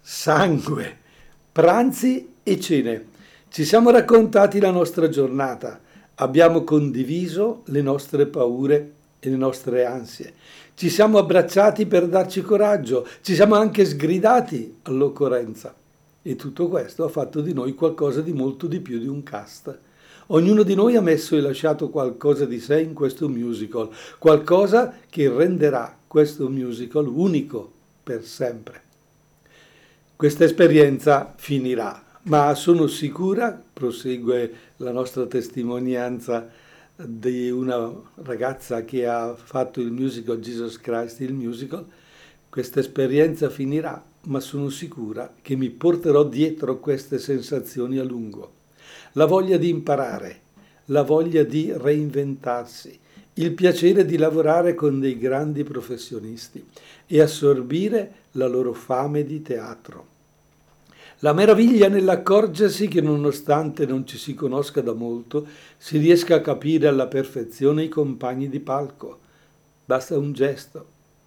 sangue, 0.00 0.96
pranzi 1.52 2.34
e 2.42 2.60
cene. 2.60 3.06
Ci 3.48 3.64
siamo 3.64 3.90
raccontati 3.90 4.60
la 4.60 4.70
nostra 4.70 5.08
giornata, 5.08 5.80
abbiamo 6.16 6.64
condiviso 6.64 7.62
le 7.66 7.82
nostre 7.82 8.26
paure 8.26 8.92
e 9.18 9.30
le 9.30 9.36
nostre 9.36 9.84
ansie. 9.84 10.32
Ci 10.74 10.90
siamo 10.90 11.18
abbracciati 11.18 11.86
per 11.86 12.06
darci 12.06 12.42
coraggio, 12.42 13.06
ci 13.22 13.34
siamo 13.34 13.54
anche 13.54 13.84
sgridati 13.84 14.78
all'occorrenza. 14.82 15.74
E 16.28 16.34
tutto 16.34 16.66
questo 16.66 17.04
ha 17.04 17.08
fatto 17.08 17.40
di 17.40 17.52
noi 17.52 17.76
qualcosa 17.76 18.20
di 18.20 18.32
molto 18.32 18.66
di 18.66 18.80
più 18.80 18.98
di 18.98 19.06
un 19.06 19.22
cast. 19.22 19.78
Ognuno 20.30 20.64
di 20.64 20.74
noi 20.74 20.96
ha 20.96 21.00
messo 21.00 21.36
e 21.36 21.40
lasciato 21.40 21.88
qualcosa 21.88 22.46
di 22.46 22.58
sé 22.58 22.80
in 22.80 22.94
questo 22.94 23.28
musical, 23.28 23.90
qualcosa 24.18 24.92
che 25.08 25.28
renderà 25.28 25.96
questo 26.08 26.48
musical 26.48 27.06
unico 27.06 27.70
per 28.02 28.24
sempre. 28.24 28.82
Questa 30.16 30.42
esperienza 30.42 31.32
finirà, 31.36 32.02
ma 32.22 32.52
sono 32.56 32.88
sicura, 32.88 33.62
prosegue 33.72 34.52
la 34.78 34.90
nostra 34.90 35.26
testimonianza 35.26 36.50
di 36.96 37.50
una 37.50 37.88
ragazza 38.24 38.84
che 38.84 39.06
ha 39.06 39.32
fatto 39.36 39.80
il 39.80 39.92
musical 39.92 40.40
Jesus 40.40 40.80
Christ, 40.80 41.20
il 41.20 41.34
musical, 41.34 41.86
questa 42.48 42.80
esperienza 42.80 43.48
finirà, 43.48 44.02
ma 44.26 44.40
sono 44.40 44.68
sicura 44.68 45.34
che 45.42 45.56
mi 45.56 45.70
porterò 45.70 46.24
dietro 46.24 46.78
queste 46.78 47.18
sensazioni 47.18 47.98
a 47.98 48.04
lungo. 48.04 48.52
La 49.12 49.24
voglia 49.24 49.56
di 49.56 49.68
imparare, 49.68 50.40
la 50.86 51.02
voglia 51.02 51.42
di 51.42 51.72
reinventarsi, 51.74 52.98
il 53.34 53.52
piacere 53.52 54.04
di 54.04 54.16
lavorare 54.16 54.74
con 54.74 55.00
dei 55.00 55.18
grandi 55.18 55.62
professionisti 55.62 56.64
e 57.06 57.20
assorbire 57.20 58.12
la 58.32 58.46
loro 58.46 58.72
fame 58.72 59.24
di 59.24 59.42
teatro. 59.42 60.14
La 61.20 61.32
meraviglia 61.32 61.88
nell'accorgersi 61.88 62.88
che 62.88 63.00
nonostante 63.00 63.86
non 63.86 64.06
ci 64.06 64.18
si 64.18 64.34
conosca 64.34 64.82
da 64.82 64.92
molto, 64.92 65.46
si 65.78 65.98
riesca 65.98 66.36
a 66.36 66.40
capire 66.40 66.88
alla 66.88 67.06
perfezione 67.06 67.84
i 67.84 67.88
compagni 67.88 68.48
di 68.48 68.60
palco. 68.60 69.18
Basta 69.84 70.18
un 70.18 70.32
gesto, 70.32 70.86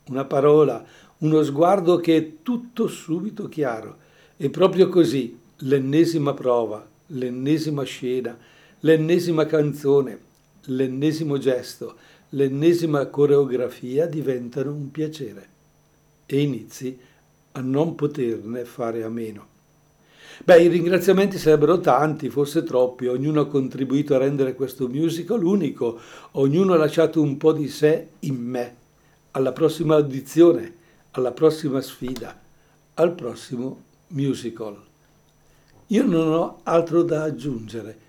una 0.09 0.25
parola, 0.25 0.85
uno 1.19 1.43
sguardo 1.43 1.97
che 1.97 2.17
è 2.17 2.31
tutto 2.43 2.87
subito 2.87 3.47
chiaro. 3.47 3.97
E 4.37 4.49
proprio 4.49 4.87
così 4.89 5.37
l'ennesima 5.57 6.33
prova, 6.33 6.85
l'ennesima 7.07 7.83
scena, 7.83 8.37
l'ennesima 8.81 9.45
canzone, 9.45 10.17
l'ennesimo 10.65 11.37
gesto, 11.37 11.95
l'ennesima 12.29 13.05
coreografia 13.07 14.05
diventano 14.05 14.71
un 14.71 14.91
piacere 14.91 15.47
e 16.25 16.41
inizi 16.41 16.97
a 17.53 17.61
non 17.61 17.95
poterne 17.95 18.63
fare 18.63 19.03
a 19.03 19.09
meno. 19.09 19.47
Beh, 20.41 20.61
i 20.61 20.67
ringraziamenti 20.67 21.37
sarebbero 21.37 21.81
tanti, 21.81 22.29
forse 22.29 22.63
troppi, 22.63 23.07
ognuno 23.07 23.41
ha 23.41 23.47
contribuito 23.47 24.15
a 24.15 24.19
rendere 24.19 24.53
questo 24.53 24.87
musical 24.87 25.43
unico, 25.43 25.99
ognuno 26.33 26.73
ha 26.73 26.77
lasciato 26.77 27.21
un 27.21 27.35
po' 27.35 27.51
di 27.51 27.67
sé 27.67 28.07
in 28.19 28.35
me. 28.35 28.75
Alla 29.31 29.51
prossima 29.51 29.95
audizione 29.95 30.77
alla 31.11 31.31
prossima 31.31 31.81
sfida, 31.81 32.39
al 32.95 33.13
prossimo 33.13 33.83
musical. 34.07 34.77
Io 35.87 36.05
non 36.05 36.31
ho 36.31 36.59
altro 36.63 37.03
da 37.03 37.23
aggiungere. 37.23 38.07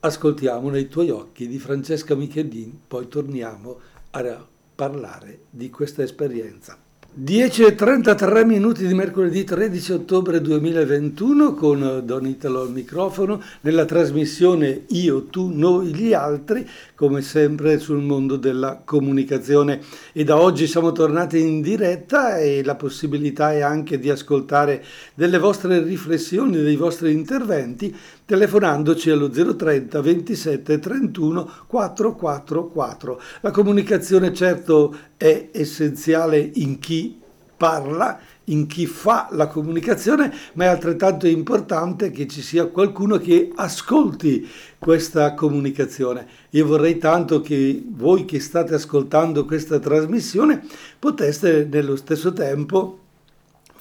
Ascoltiamo 0.00 0.68
nei 0.68 0.88
tuoi 0.88 1.10
occhi 1.10 1.48
di 1.48 1.58
Francesca 1.58 2.14
Michelin, 2.14 2.82
poi 2.86 3.08
torniamo 3.08 3.80
a 4.10 4.46
parlare 4.74 5.44
di 5.48 5.70
questa 5.70 6.02
esperienza. 6.02 6.76
10 7.14 7.64
e 7.64 7.74
33 7.74 8.42
minuti 8.46 8.86
di 8.86 8.94
mercoledì 8.94 9.44
13 9.44 9.92
ottobre 9.92 10.40
2021 10.40 11.52
con 11.52 12.00
Don 12.06 12.26
Italo 12.26 12.62
al 12.62 12.70
microfono 12.70 13.42
nella 13.60 13.84
trasmissione 13.84 14.84
Io, 14.88 15.24
tu, 15.24 15.50
noi, 15.52 15.88
gli 15.94 16.14
altri, 16.14 16.66
come 16.94 17.20
sempre 17.20 17.78
sul 17.78 18.00
mondo 18.00 18.36
della 18.36 18.80
comunicazione. 18.82 19.82
E 20.14 20.24
da 20.24 20.40
oggi 20.40 20.66
siamo 20.66 20.92
tornati 20.92 21.38
in 21.38 21.60
diretta 21.60 22.38
e 22.38 22.64
la 22.64 22.76
possibilità 22.76 23.52
è 23.52 23.60
anche 23.60 23.98
di 23.98 24.08
ascoltare 24.08 24.82
delle 25.12 25.36
vostre 25.36 25.82
riflessioni, 25.82 26.62
dei 26.62 26.76
vostri 26.76 27.12
interventi 27.12 27.94
telefonandoci 28.32 29.10
allo 29.10 29.28
030 29.28 30.00
27 30.00 30.78
31 30.78 31.50
444. 31.66 33.20
La 33.42 33.50
comunicazione 33.50 34.32
certo 34.32 34.96
è 35.18 35.50
essenziale 35.52 36.38
in 36.54 36.78
chi 36.78 37.20
parla, 37.54 38.18
in 38.44 38.66
chi 38.66 38.86
fa 38.86 39.28
la 39.32 39.48
comunicazione, 39.48 40.32
ma 40.54 40.64
è 40.64 40.68
altrettanto 40.68 41.26
importante 41.26 42.10
che 42.10 42.26
ci 42.26 42.40
sia 42.40 42.64
qualcuno 42.68 43.18
che 43.18 43.52
ascolti 43.54 44.48
questa 44.78 45.34
comunicazione. 45.34 46.26
Io 46.52 46.64
vorrei 46.64 46.96
tanto 46.96 47.42
che 47.42 47.84
voi 47.86 48.24
che 48.24 48.40
state 48.40 48.72
ascoltando 48.72 49.44
questa 49.44 49.78
trasmissione 49.78 50.64
poteste 50.98 51.68
nello 51.70 51.96
stesso 51.96 52.32
tempo 52.32 53.01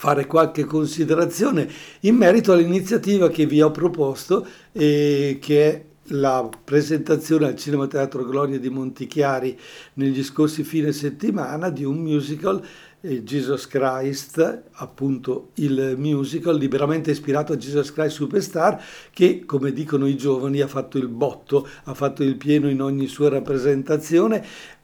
fare 0.02 0.26
qualche 0.26 0.64
considerazione 0.64 1.70
in 2.00 2.16
merito 2.16 2.54
all'iniziativa 2.54 3.30
che 3.30 3.46
vi 3.46 3.62
ho 3.62 3.70
proposto 3.70 4.48
e 4.72 5.38
che 5.40 5.72
è 5.72 5.86
la 6.06 6.50
presentazione 6.64 7.46
al 7.46 7.56
Cinema 7.56 7.86
Teatro 7.86 8.26
Gloria 8.26 8.58
di 8.58 8.72
Montichiari 8.72 9.56
negli 9.94 10.24
scorsi 10.24 10.64
fine 10.64 10.92
settimana 10.92 11.70
di 11.70 11.84
un 11.84 11.98
musical 11.98 12.66
eh, 13.02 13.24
Jesus 13.24 13.68
Christ, 13.68 14.64
appunto 14.72 15.50
il 15.56 15.94
musical 15.98 16.58
liberamente 16.58 17.12
ispirato 17.12 17.54
a 17.54 17.58
Jesus 17.58 17.94
Christ 17.94 18.16
Superstar, 18.16 18.84
che 19.12 19.44
come 19.46 19.72
dicono 19.72 20.08
i 20.08 20.18
giovani 20.18 20.62
ha 20.62 20.68
fatto 20.68 20.98
il 20.98 21.10
botto, 21.10 21.68
ha 21.84 21.94
fatto 21.94 22.24
il 22.24 22.38
pieno 22.38 22.70
in 22.70 22.82
ogni 22.82 23.06
sua 23.06 23.30
rappresentazione, 23.30 24.44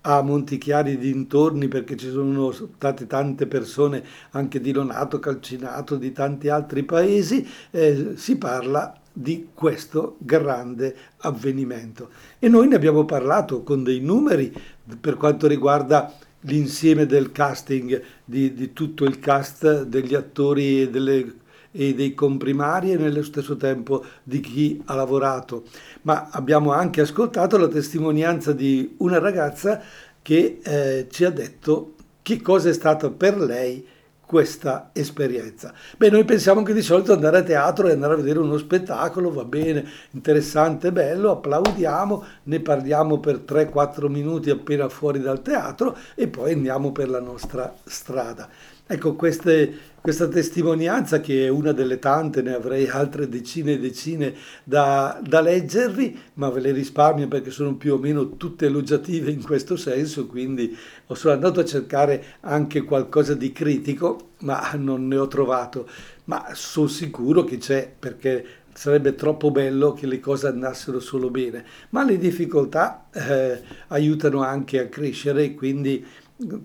a 0.10 0.22
Montichiari 0.22 0.98
dintorni 0.98 1.68
perché 1.68 1.98
ci 1.98 2.10
sono 2.10 2.52
state 2.52 3.08
tante 3.08 3.46
persone 3.46 4.02
anche 4.32 4.62
di 4.62 4.72
Lonato, 4.72 5.20
Calcinato, 5.20 5.98
di 5.98 6.14
tanti 6.14 6.48
altri 6.48 6.84
paesi, 6.84 7.46
eh, 7.72 8.14
si 8.16 8.38
parla 8.38 8.98
di 9.12 9.50
questo 9.54 10.16
grande 10.20 10.96
avvenimento. 11.18 12.10
E 12.40 12.48
noi 12.48 12.70
ne 12.70 12.76
abbiamo 12.76 13.04
parlato 13.04 13.64
con 13.64 13.84
dei 13.84 14.00
numeri 14.00 14.54
per 15.00 15.18
quanto 15.18 15.46
riguarda 15.46 16.14
l'insieme 16.42 17.06
del 17.06 17.34
casting, 17.34 18.02
di, 18.24 18.54
di 18.54 18.72
tutto 18.72 19.04
il 19.04 19.20
cast 19.20 19.84
degli 19.84 20.16
attori 20.16 20.84
e, 20.84 20.90
delle, 20.90 21.34
e 21.80 21.94
dei 21.94 22.16
comprimari 22.16 22.92
e 22.92 22.98
nello 22.98 23.22
stesso 23.22 23.56
tempo 23.56 24.04
di 24.24 24.40
chi 24.40 24.82
ha 24.86 24.96
lavorato. 24.96 25.66
Ma 26.02 26.30
abbiamo 26.32 26.72
anche 26.72 27.02
ascoltato 27.02 27.58
la 27.58 27.68
testimonianza 27.68 28.52
di 28.52 28.96
una 28.98 29.20
ragazza 29.20 29.80
che 30.24 30.60
eh, 30.64 31.08
ci 31.12 31.24
ha 31.24 31.30
detto 31.30 31.94
che 32.24 32.42
cosa 32.42 32.70
è 32.70 32.74
stato 32.74 33.12
per 33.12 33.38
lei 33.38 33.86
questa 34.26 34.90
esperienza. 34.92 35.72
Beh, 35.96 36.10
noi 36.10 36.26
pensiamo 36.26 36.62
che 36.62 36.74
di 36.74 36.82
solito 36.82 37.14
andare 37.14 37.38
a 37.38 37.44
teatro 37.44 37.88
e 37.88 37.92
andare 37.92 38.14
a 38.14 38.18
vedere 38.18 38.40
uno 38.40 38.58
spettacolo 38.58 39.32
va 39.32 39.46
bene, 39.46 39.86
interessante, 40.12 40.92
bello, 40.92 41.32
applaudiamo, 41.32 42.26
ne 42.44 42.60
parliamo 42.60 43.20
per 43.20 43.44
3-4 43.48 44.08
minuti 44.08 44.50
appena 44.50 44.90
fuori 44.90 45.22
dal 45.22 45.42
teatro 45.42 45.96
e 46.14 46.28
poi 46.28 46.52
andiamo 46.54 46.92
per 46.92 47.08
la 47.08 47.22
nostra 47.22 47.74
strada. 47.86 48.50
Ecco, 48.90 49.16
queste, 49.16 49.70
questa 50.00 50.30
testimonianza, 50.30 51.20
che 51.20 51.46
è 51.46 51.50
una 51.50 51.74
delle 51.74 52.00
tante, 52.00 52.42
ne 52.42 52.54
avrei 52.54 52.88
altre 52.88 53.28
decine 53.28 53.74
e 53.74 53.80
decine 53.80 54.34
da, 54.64 55.20
da, 55.22 55.42
leggervi, 55.42 56.18
ma 56.36 56.50
ve 56.50 56.62
le 56.62 56.72
risparmio 56.72 57.28
perché 57.28 57.52
sono 57.52 57.76
più 57.76 57.96
o 57.96 57.98
meno 57.98 58.38
tutte 58.38 58.68
elogiative 58.68 59.30
in 59.30 59.44
questo 59.44 59.76
senso, 59.76 60.26
quindi 60.26 60.74
ho 61.08 61.16
solo 61.16 61.34
andato 61.34 61.60
a 61.60 61.66
cercare 61.66 62.24
anche 62.40 62.84
qualcosa 62.84 63.34
di 63.34 63.52
critico, 63.52 64.30
ma 64.40 64.72
non 64.76 65.06
ne 65.10 65.18
ho 65.18 65.28
trovato. 65.28 65.90
Ma 66.26 66.52
sono 66.54 66.88
sicuro 66.88 67.44
che 67.44 67.58
c'è, 67.58 67.92
perché 68.00 68.46
sarebbe 68.74 69.16
troppo 69.16 69.52
bello 69.52 69.92
che 69.92 70.08
le 70.08 70.22
cose 70.22 70.48
andassero 70.48 71.02
solo 71.02 71.30
bene. 71.30 71.66
Ma 71.90 72.06
le 72.06 72.18
difficoltà 72.18 73.08
eh, 73.12 73.62
aiutano 73.88 74.44
anche 74.44 74.80
a 74.80 74.88
crescere 74.88 75.56
quindi 75.56 76.06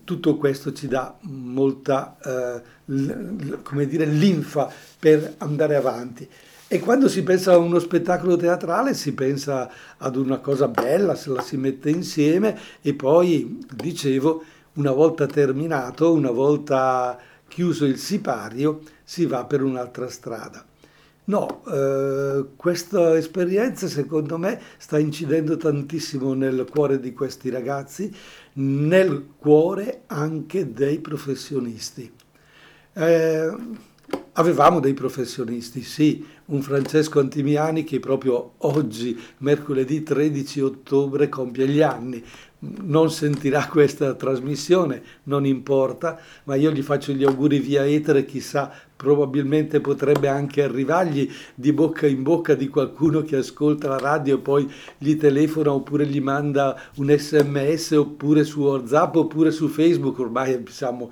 tutto 0.04 0.36
questo 0.36 0.72
ci 0.72 0.86
dà 0.88 1.16
molta, 1.22 2.16
eh, 2.24 3.60
come 3.62 3.86
dire, 3.86 4.04
linfa 4.04 4.70
per 4.98 5.34
andare 5.38 5.76
avanti. 5.76 6.28
E 6.68 6.80
quando 6.80 7.08
si 7.08 7.22
pensa 7.22 7.52
a 7.52 7.58
uno 7.58 7.78
spettacolo 7.78 8.36
teatrale 8.36 8.94
si 8.94 9.12
pensa 9.12 9.70
ad 9.98 10.16
una 10.16 10.38
cosa 10.38 10.68
bella, 10.68 11.14
se 11.14 11.30
la 11.30 11.42
si 11.42 11.56
mette 11.56 11.90
insieme 11.90 12.58
e 12.80 12.94
poi, 12.94 13.62
dicevo, 13.74 14.42
una 14.74 14.92
volta 14.92 15.26
terminato, 15.26 16.12
una 16.12 16.30
volta 16.30 17.18
chiuso 17.46 17.84
il 17.84 17.98
sipario, 17.98 18.80
si 19.04 19.26
va 19.26 19.44
per 19.44 19.62
un'altra 19.62 20.08
strada. 20.08 20.64
No, 21.32 21.62
eh, 21.66 22.44
questa 22.56 23.16
esperienza 23.16 23.88
secondo 23.88 24.36
me 24.36 24.60
sta 24.76 24.98
incidendo 24.98 25.56
tantissimo 25.56 26.34
nel 26.34 26.66
cuore 26.70 27.00
di 27.00 27.14
questi 27.14 27.48
ragazzi, 27.48 28.14
nel 28.54 29.28
cuore 29.38 30.02
anche 30.08 30.74
dei 30.74 30.98
professionisti. 30.98 32.12
Eh, 32.92 33.56
avevamo 34.32 34.78
dei 34.78 34.92
professionisti, 34.92 35.82
sì, 35.82 36.22
un 36.46 36.60
Francesco 36.60 37.18
Antimiani 37.18 37.82
che 37.82 37.98
proprio 37.98 38.52
oggi, 38.58 39.18
mercoledì 39.38 40.02
13 40.02 40.60
ottobre, 40.60 41.30
compie 41.30 41.66
gli 41.66 41.80
anni. 41.80 42.22
Non 42.64 43.10
sentirà 43.10 43.66
questa 43.70 44.14
trasmissione, 44.14 45.02
non 45.24 45.46
importa, 45.46 46.18
ma 46.44 46.54
io 46.54 46.70
gli 46.70 46.82
faccio 46.82 47.12
gli 47.12 47.24
auguri 47.24 47.58
via 47.58 47.84
etere, 47.86 48.24
chissà, 48.24 48.72
probabilmente 48.94 49.80
potrebbe 49.80 50.28
anche 50.28 50.62
arrivargli 50.62 51.28
di 51.56 51.72
bocca 51.72 52.06
in 52.06 52.22
bocca 52.22 52.54
di 52.54 52.68
qualcuno 52.68 53.22
che 53.22 53.36
ascolta 53.36 53.88
la 53.88 53.98
radio 53.98 54.36
e 54.36 54.38
poi 54.38 54.70
gli 54.96 55.16
telefona 55.16 55.72
oppure 55.72 56.06
gli 56.06 56.20
manda 56.20 56.80
un 56.96 57.12
sms 57.12 57.90
oppure 57.92 58.44
su 58.44 58.60
WhatsApp 58.60 59.16
oppure 59.16 59.50
su 59.50 59.66
Facebook, 59.66 60.20
ormai 60.20 60.64
siamo 60.68 61.10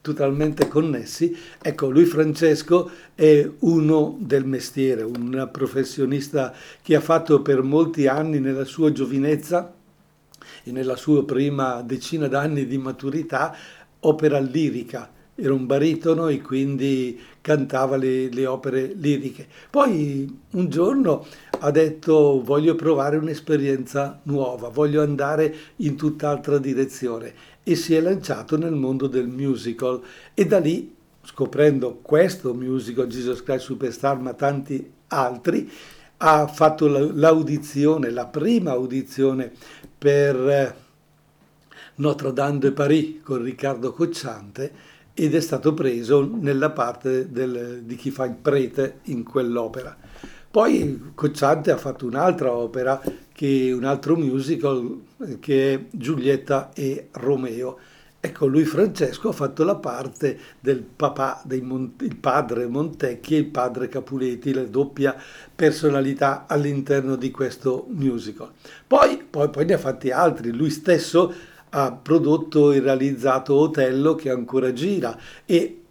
totalmente 0.00 0.66
connessi. 0.66 1.36
Ecco, 1.62 1.90
lui 1.90 2.06
Francesco 2.06 2.90
è 3.14 3.48
uno 3.60 4.16
del 4.18 4.44
mestiere, 4.44 5.02
un 5.02 5.48
professionista 5.52 6.52
che 6.82 6.96
ha 6.96 7.00
fatto 7.00 7.40
per 7.40 7.62
molti 7.62 8.08
anni 8.08 8.40
nella 8.40 8.64
sua 8.64 8.90
giovinezza 8.90 9.74
nella 10.72 10.96
sua 10.96 11.24
prima 11.24 11.82
decina 11.82 12.28
d'anni 12.28 12.66
di 12.66 12.78
maturità 12.78 13.54
opera 14.00 14.38
lirica. 14.38 15.10
Era 15.34 15.52
un 15.52 15.66
baritono 15.66 16.28
e 16.28 16.40
quindi 16.40 17.18
cantava 17.40 17.96
le, 17.96 18.28
le 18.28 18.46
opere 18.46 18.92
liriche. 18.96 19.46
Poi 19.70 20.40
un 20.52 20.68
giorno 20.68 21.24
ha 21.60 21.70
detto 21.70 22.42
voglio 22.42 22.74
provare 22.74 23.16
un'esperienza 23.16 24.20
nuova, 24.24 24.68
voglio 24.68 25.00
andare 25.00 25.54
in 25.76 25.96
tutt'altra 25.96 26.58
direzione 26.58 27.32
e 27.62 27.76
si 27.76 27.94
è 27.94 28.00
lanciato 28.00 28.56
nel 28.56 28.74
mondo 28.74 29.06
del 29.06 29.28
musical 29.28 30.00
e 30.34 30.46
da 30.46 30.58
lì, 30.58 30.94
scoprendo 31.22 31.98
questo 32.02 32.54
musical 32.54 33.06
Jesus 33.06 33.42
Christ 33.42 33.66
Superstar, 33.66 34.18
ma 34.18 34.32
tanti 34.34 34.90
altri, 35.08 35.70
ha 36.18 36.46
fatto 36.46 36.86
l'audizione, 36.86 38.10
la 38.10 38.26
prima 38.26 38.72
audizione 38.72 39.52
per 39.96 40.36
eh, 40.48 40.74
Notre 41.96 42.32
Dame 42.32 42.58
de 42.58 42.72
Paris 42.72 43.16
con 43.22 43.42
Riccardo 43.42 43.92
Cocciante 43.92 44.96
ed 45.14 45.34
è 45.34 45.40
stato 45.40 45.74
preso 45.74 46.28
nella 46.40 46.70
parte 46.70 47.30
del, 47.30 47.82
di 47.84 47.96
chi 47.96 48.10
fa 48.10 48.24
il 48.24 48.34
prete 48.40 49.00
in 49.04 49.24
quell'opera. 49.24 49.96
Poi 50.50 51.12
Cocciante 51.14 51.70
ha 51.70 51.76
fatto 51.76 52.06
un'altra 52.06 52.52
opera, 52.52 53.00
che, 53.32 53.72
un 53.72 53.84
altro 53.84 54.16
musical, 54.16 55.02
che 55.40 55.74
è 55.74 55.84
Giulietta 55.90 56.72
e 56.72 57.08
Romeo. 57.12 57.78
Ecco, 58.20 58.46
lui 58.46 58.64
Francesco 58.64 59.28
ha 59.28 59.32
fatto 59.32 59.62
la 59.62 59.76
parte 59.76 60.38
del 60.58 60.82
papà, 60.82 61.44
Mont- 61.62 62.02
il 62.02 62.16
padre 62.16 62.66
Montecchi 62.66 63.36
e 63.36 63.38
il 63.38 63.46
padre 63.46 63.88
Capuleti, 63.88 64.52
la 64.52 64.64
doppia 64.64 65.14
personalità 65.54 66.46
all'interno 66.48 67.14
di 67.14 67.30
questo 67.30 67.86
musical. 67.90 68.50
Poi, 68.86 69.22
poi, 69.28 69.50
poi 69.50 69.64
ne 69.66 69.74
ha 69.74 69.78
fatti 69.78 70.10
altri, 70.10 70.50
lui 70.50 70.70
stesso 70.70 71.32
ha 71.70 71.92
prodotto 71.92 72.72
e 72.72 72.80
realizzato 72.80 73.54
Otello 73.54 74.16
che 74.16 74.30
ancora 74.30 74.72
gira 74.72 75.16
e 75.44 75.82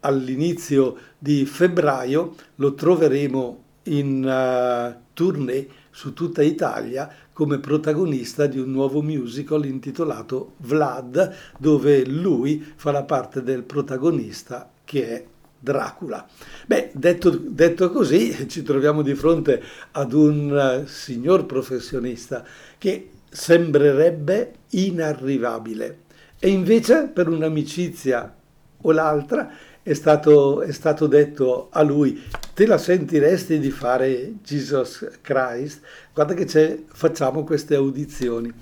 all'inizio 0.00 0.96
di 1.16 1.46
febbraio 1.46 2.34
lo 2.56 2.74
troveremo 2.74 3.62
in 3.84 4.24
uh, 4.24 5.00
tournée 5.14 5.68
su 5.90 6.12
tutta 6.12 6.42
Italia 6.42 7.10
come 7.32 7.58
protagonista 7.58 8.46
di 8.46 8.58
un 8.58 8.70
nuovo 8.70 9.02
musical 9.02 9.64
intitolato 9.64 10.54
Vlad, 10.58 11.34
dove 11.58 12.04
lui 12.06 12.64
fa 12.76 12.90
la 12.90 13.04
parte 13.04 13.42
del 13.42 13.62
protagonista 13.62 14.70
che 14.84 15.08
è 15.08 15.24
Dracula. 15.58 16.26
Beh, 16.66 16.90
detto, 16.92 17.30
detto, 17.30 17.90
così, 17.90 18.46
ci 18.50 18.62
troviamo 18.62 19.02
di 19.02 19.14
fronte 19.14 19.62
ad 19.92 20.12
un 20.12 20.82
uh, 20.82 20.86
signor 20.88 21.46
professionista 21.46 22.44
che 22.78 23.10
sembrerebbe 23.30 24.54
inarrivabile 24.70 26.00
e 26.38 26.48
invece 26.48 27.08
per 27.12 27.28
un'amicizia 27.28 28.34
o 28.82 28.92
l'altra 28.92 29.50
è 29.82 29.94
stato, 29.94 30.62
è 30.62 30.70
stato 30.70 31.06
detto 31.06 31.68
a 31.70 31.82
lui, 31.82 32.22
te 32.54 32.66
la 32.66 32.78
sentiresti 32.78 33.58
di 33.58 33.70
fare 33.70 34.34
Jesus 34.42 35.18
Christ? 35.20 35.80
Guarda 36.14 36.34
che 36.34 36.84
facciamo 36.92 37.42
queste 37.42 37.74
audizioni. 37.74 38.52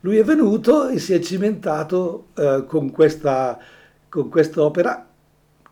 Lui 0.00 0.16
è 0.16 0.24
venuto 0.24 0.88
e 0.88 0.98
si 0.98 1.12
è 1.12 1.18
cimentato 1.20 2.28
eh, 2.34 2.64
con, 2.66 2.90
questa, 2.90 3.58
con 4.08 4.30
quest'opera 4.30 5.06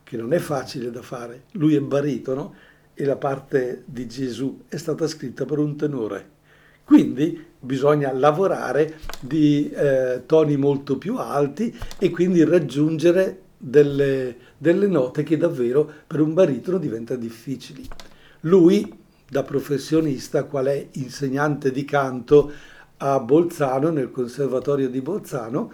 che 0.05 0.17
non 0.19 0.35
è 0.35 0.39
facile 0.39 0.91
da 0.91 1.01
fare. 1.01 1.45
Lui 1.53 1.75
è 1.75 1.81
baritono 1.81 2.55
e 2.93 3.05
la 3.05 3.17
parte 3.17 3.85
di 3.87 4.07
Gesù 4.07 4.65
è 4.69 4.77
stata 4.77 5.07
scritta 5.07 5.47
per 5.47 5.59
un 5.59 5.77
tenore. 5.77 6.37
Quindi 6.85 7.45
bisogna 7.59 8.13
lavorare 8.13 8.99
di 9.21 9.71
eh, 9.71 10.23
toni 10.27 10.57
molto 10.57 10.99
più 10.99 11.17
alti 11.17 11.75
e 11.99 12.11
quindi 12.11 12.45
raggiungere 12.45 13.43
delle, 13.59 14.37
delle 14.57 14.87
note 14.87 15.25
che 15.25 15.37
davvero 15.37 15.91
per 16.07 16.21
un 16.21 16.33
baritono 16.33 16.79
diventano 16.79 17.21
difficili. 17.21 17.87
Lui, 18.41 18.97
da 19.29 19.43
professionista, 19.43 20.45
qual 20.45 20.67
è 20.67 20.89
insegnante 20.93 21.71
di 21.71 21.85
canto 21.85 22.51
a 22.99 23.21
Bolzano, 23.21 23.91
nel 23.91 24.11
Conservatorio 24.11 24.89
di 24.89 25.01
Bolzano, 25.01 25.73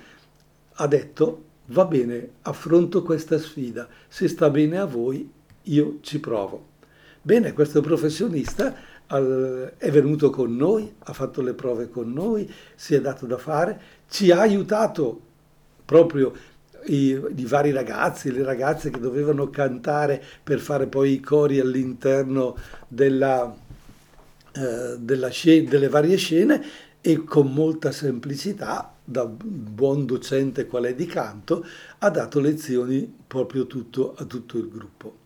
ha 0.73 0.87
detto 0.87 1.53
va 1.67 1.85
bene, 1.85 2.31
affronto 2.43 3.03
questa 3.03 3.39
sfida, 3.39 3.89
se 4.09 4.29
sta 4.29 4.51
bene 4.51 4.79
a 4.79 4.85
voi 4.85 5.31
io 5.63 5.99
ci 6.01 6.21
provo. 6.21 6.73
Bene, 7.23 7.53
questo 7.53 7.81
professionista 7.81 8.75
è 9.07 9.91
venuto 9.91 10.31
con 10.31 10.55
noi, 10.57 10.93
ha 10.99 11.13
fatto 11.13 11.41
le 11.41 11.55
prove 11.55 11.89
con 11.89 12.13
noi, 12.13 12.51
si 12.75 12.95
è 12.95 13.01
dato 13.01 13.27
da 13.27 13.39
fare, 13.39 13.81
ci 14.09 14.31
ha 14.31 14.41
aiutato 14.41 15.21
proprio 15.85 16.33
i, 16.87 17.21
i, 17.37 17.45
vari 17.47 17.71
ragazzi, 17.71 18.33
le 18.33 18.43
ragazze 18.43 18.91
che 18.91 19.01
dovevano 19.01 19.51
cantare 19.51 20.23
per 20.43 20.61
fare 20.61 20.87
poi 20.87 21.13
i 21.13 21.21
cori 21.21 21.61
all'interno 21.61 22.57
della, 22.89 23.55
eh, 24.53 24.97
della 24.99 25.29
scena, 25.29 25.69
delle 25.69 25.89
varie 25.89 26.17
scene 26.17 26.63
e 27.01 27.25
con 27.25 27.53
molta 27.53 27.93
semplicità, 27.93 28.95
da 29.05 29.27
buon 29.27 30.07
docente 30.07 30.67
qual 30.67 30.85
è 30.85 30.95
di 30.95 31.07
canto, 31.07 31.65
ha 31.99 32.09
dato 32.09 32.41
lezioni 32.41 33.13
proprio 33.27 33.67
tutto, 33.67 34.15
a 34.17 34.25
tutto 34.25 34.57
il 34.57 34.69
gruppo. 34.69 35.19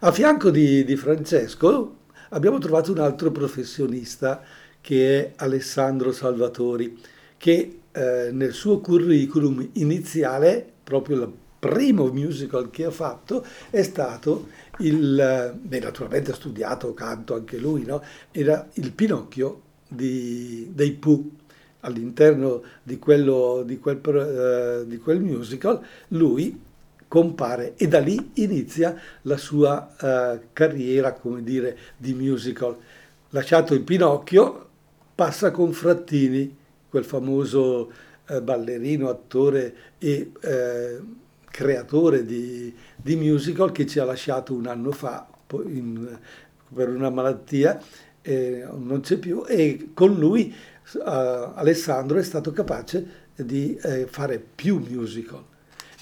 A 0.00 0.12
fianco 0.12 0.50
di, 0.50 0.84
di 0.84 0.96
Francesco 0.96 2.04
abbiamo 2.30 2.58
trovato 2.58 2.92
un 2.92 2.98
altro 3.00 3.30
professionista 3.30 4.42
che 4.80 5.18
è 5.18 5.32
Alessandro 5.36 6.12
Salvatori, 6.12 6.98
che 7.36 7.80
eh, 7.92 8.30
nel 8.32 8.52
suo 8.52 8.80
curriculum 8.80 9.68
iniziale 9.72 10.72
proprio 10.86 11.16
il 11.16 11.32
primo 11.58 12.06
musical 12.12 12.70
che 12.70 12.84
ha 12.84 12.92
fatto 12.92 13.44
è 13.70 13.82
stato 13.82 14.46
il, 14.78 15.58
beh, 15.60 15.80
naturalmente 15.80 16.30
ha 16.30 16.34
studiato 16.34 16.94
canto 16.94 17.34
anche 17.34 17.58
lui, 17.58 17.84
no? 17.84 18.00
era 18.30 18.68
il 18.74 18.92
Pinocchio 18.92 19.62
di, 19.88 20.70
dei 20.72 20.92
Pooh. 20.92 21.30
All'interno 21.80 22.62
di, 22.82 22.98
quello, 22.98 23.62
di, 23.64 23.78
quel, 23.78 24.00
uh, 24.04 24.88
di 24.88 24.98
quel 24.98 25.20
musical 25.20 25.80
lui 26.08 26.60
compare 27.06 27.74
e 27.76 27.86
da 27.86 28.00
lì 28.00 28.32
inizia 28.34 29.00
la 29.22 29.36
sua 29.36 29.94
uh, 30.00 30.46
carriera, 30.52 31.12
come 31.12 31.44
dire, 31.44 31.76
di 31.96 32.12
musical. 32.12 32.76
Lasciato 33.30 33.74
il 33.74 33.82
Pinocchio, 33.82 34.68
passa 35.14 35.52
con 35.52 35.72
Frattini, 35.72 36.56
quel 36.88 37.04
famoso 37.04 37.92
eh, 38.28 38.42
ballerino, 38.42 39.08
attore 39.08 39.74
e 39.98 40.32
eh, 40.40 41.00
creatore 41.50 42.24
di, 42.24 42.74
di, 42.96 43.16
musical 43.16 43.72
che 43.72 43.86
ci 43.86 43.98
ha 43.98 44.04
lasciato 44.04 44.52
un 44.52 44.66
anno 44.66 44.92
fa 44.92 45.26
in, 45.64 46.18
per 46.72 46.88
una 46.88 47.10
malattia, 47.10 47.80
eh, 48.20 48.66
non 48.76 49.00
c'è 49.00 49.16
più, 49.18 49.44
e 49.46 49.90
con 49.94 50.14
lui 50.14 50.54
Alessandro 51.02 52.18
è 52.18 52.22
stato 52.22 52.52
capace 52.52 53.24
di 53.34 53.76
eh, 53.82 54.06
fare 54.08 54.38
più 54.38 54.78
musical. 54.78 55.42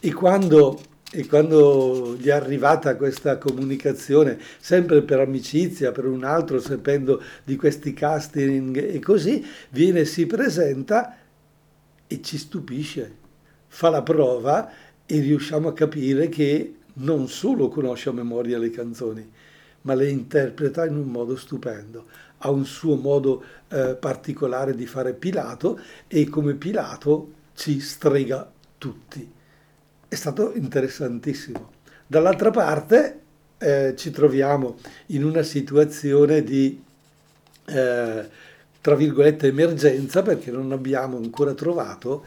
E 0.01 0.13
quando 0.13 0.79
e 1.17 1.27
quando 1.29 2.17
gli 2.19 2.27
è 2.27 2.33
arrivata 2.33 2.97
questa 2.97 3.39
comunicazione, 3.39 4.37
sempre 4.59 5.03
per 5.03 5.21
amicizia, 5.21 5.93
per 5.93 6.07
un 6.07 6.25
altro, 6.25 6.59
sapendo 6.59 7.23
di 7.45 7.55
questi 7.55 7.93
casting 7.93 8.77
e 8.77 8.99
così, 8.99 9.47
viene, 9.71 10.07
si 10.07 10.27
presenta 10.27 11.17
e 12.15 12.23
ci 12.23 12.39
stupisce, 12.39 13.17
fa 13.67 13.91
la 13.91 14.03
prova 14.03 14.71
e 15.05 15.21
riusciamo 15.21 15.69
a 15.69 15.73
capire 15.73 16.29
che 16.29 16.77
non 16.95 17.29
solo 17.29 17.69
conosce 17.69 18.09
a 18.09 18.13
memoria 18.13 18.59
le 18.59 18.71
canzoni, 18.71 19.31
ma 19.83 19.95
le 19.95 20.09
interpreta 20.09 20.87
in 20.87 20.97
un 20.97 21.09
modo 21.09 21.37
stupendo. 21.37 22.07
Ha 22.39 22.51
un 22.51 22.65
suo 22.65 22.97
modo 22.97 23.43
eh, 23.69 23.97
particolare 23.99 24.75
di 24.75 24.87
fare 24.87 25.13
Pilato 25.13 25.79
e 26.07 26.29
come 26.29 26.55
Pilato 26.55 27.33
ci 27.55 27.81
strega 27.81 28.51
tutti. 28.79 29.33
È 30.07 30.15
stato 30.15 30.53
interessantissimo. 30.55 31.73
Dall'altra 32.07 32.51
parte 32.51 33.21
eh, 33.59 33.95
ci 33.97 34.11
troviamo 34.11 34.77
in 35.07 35.25
una 35.25 35.43
situazione 35.43 36.43
di 36.43 36.81
eh, 37.67 38.29
tra 38.85 38.97
virgolette, 38.97 39.47
emergenza 39.47 40.21
perché 40.21 40.51
non 40.51 40.71
abbiamo 40.71 41.17
ancora 41.17 41.55
trovato 41.55 42.23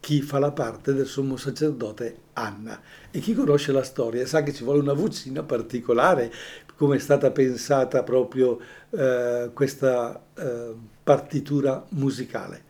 chi 0.00 0.20
fa 0.20 0.40
la 0.40 0.50
parte 0.50 0.94
del 0.94 1.06
sommo 1.06 1.36
sacerdote 1.36 2.16
Anna. 2.32 2.80
E 3.12 3.20
chi 3.20 3.34
conosce 3.34 3.70
la 3.70 3.84
storia 3.84 4.26
sa 4.26 4.42
che 4.42 4.52
ci 4.52 4.64
vuole 4.64 4.80
una 4.80 4.94
vocina 4.94 5.44
particolare, 5.44 6.32
come 6.74 6.96
è 6.96 6.98
stata 6.98 7.30
pensata 7.30 8.02
proprio 8.02 8.58
eh, 8.90 9.50
questa 9.54 10.20
eh, 10.34 10.74
partitura 11.04 11.86
musicale. 11.90 12.64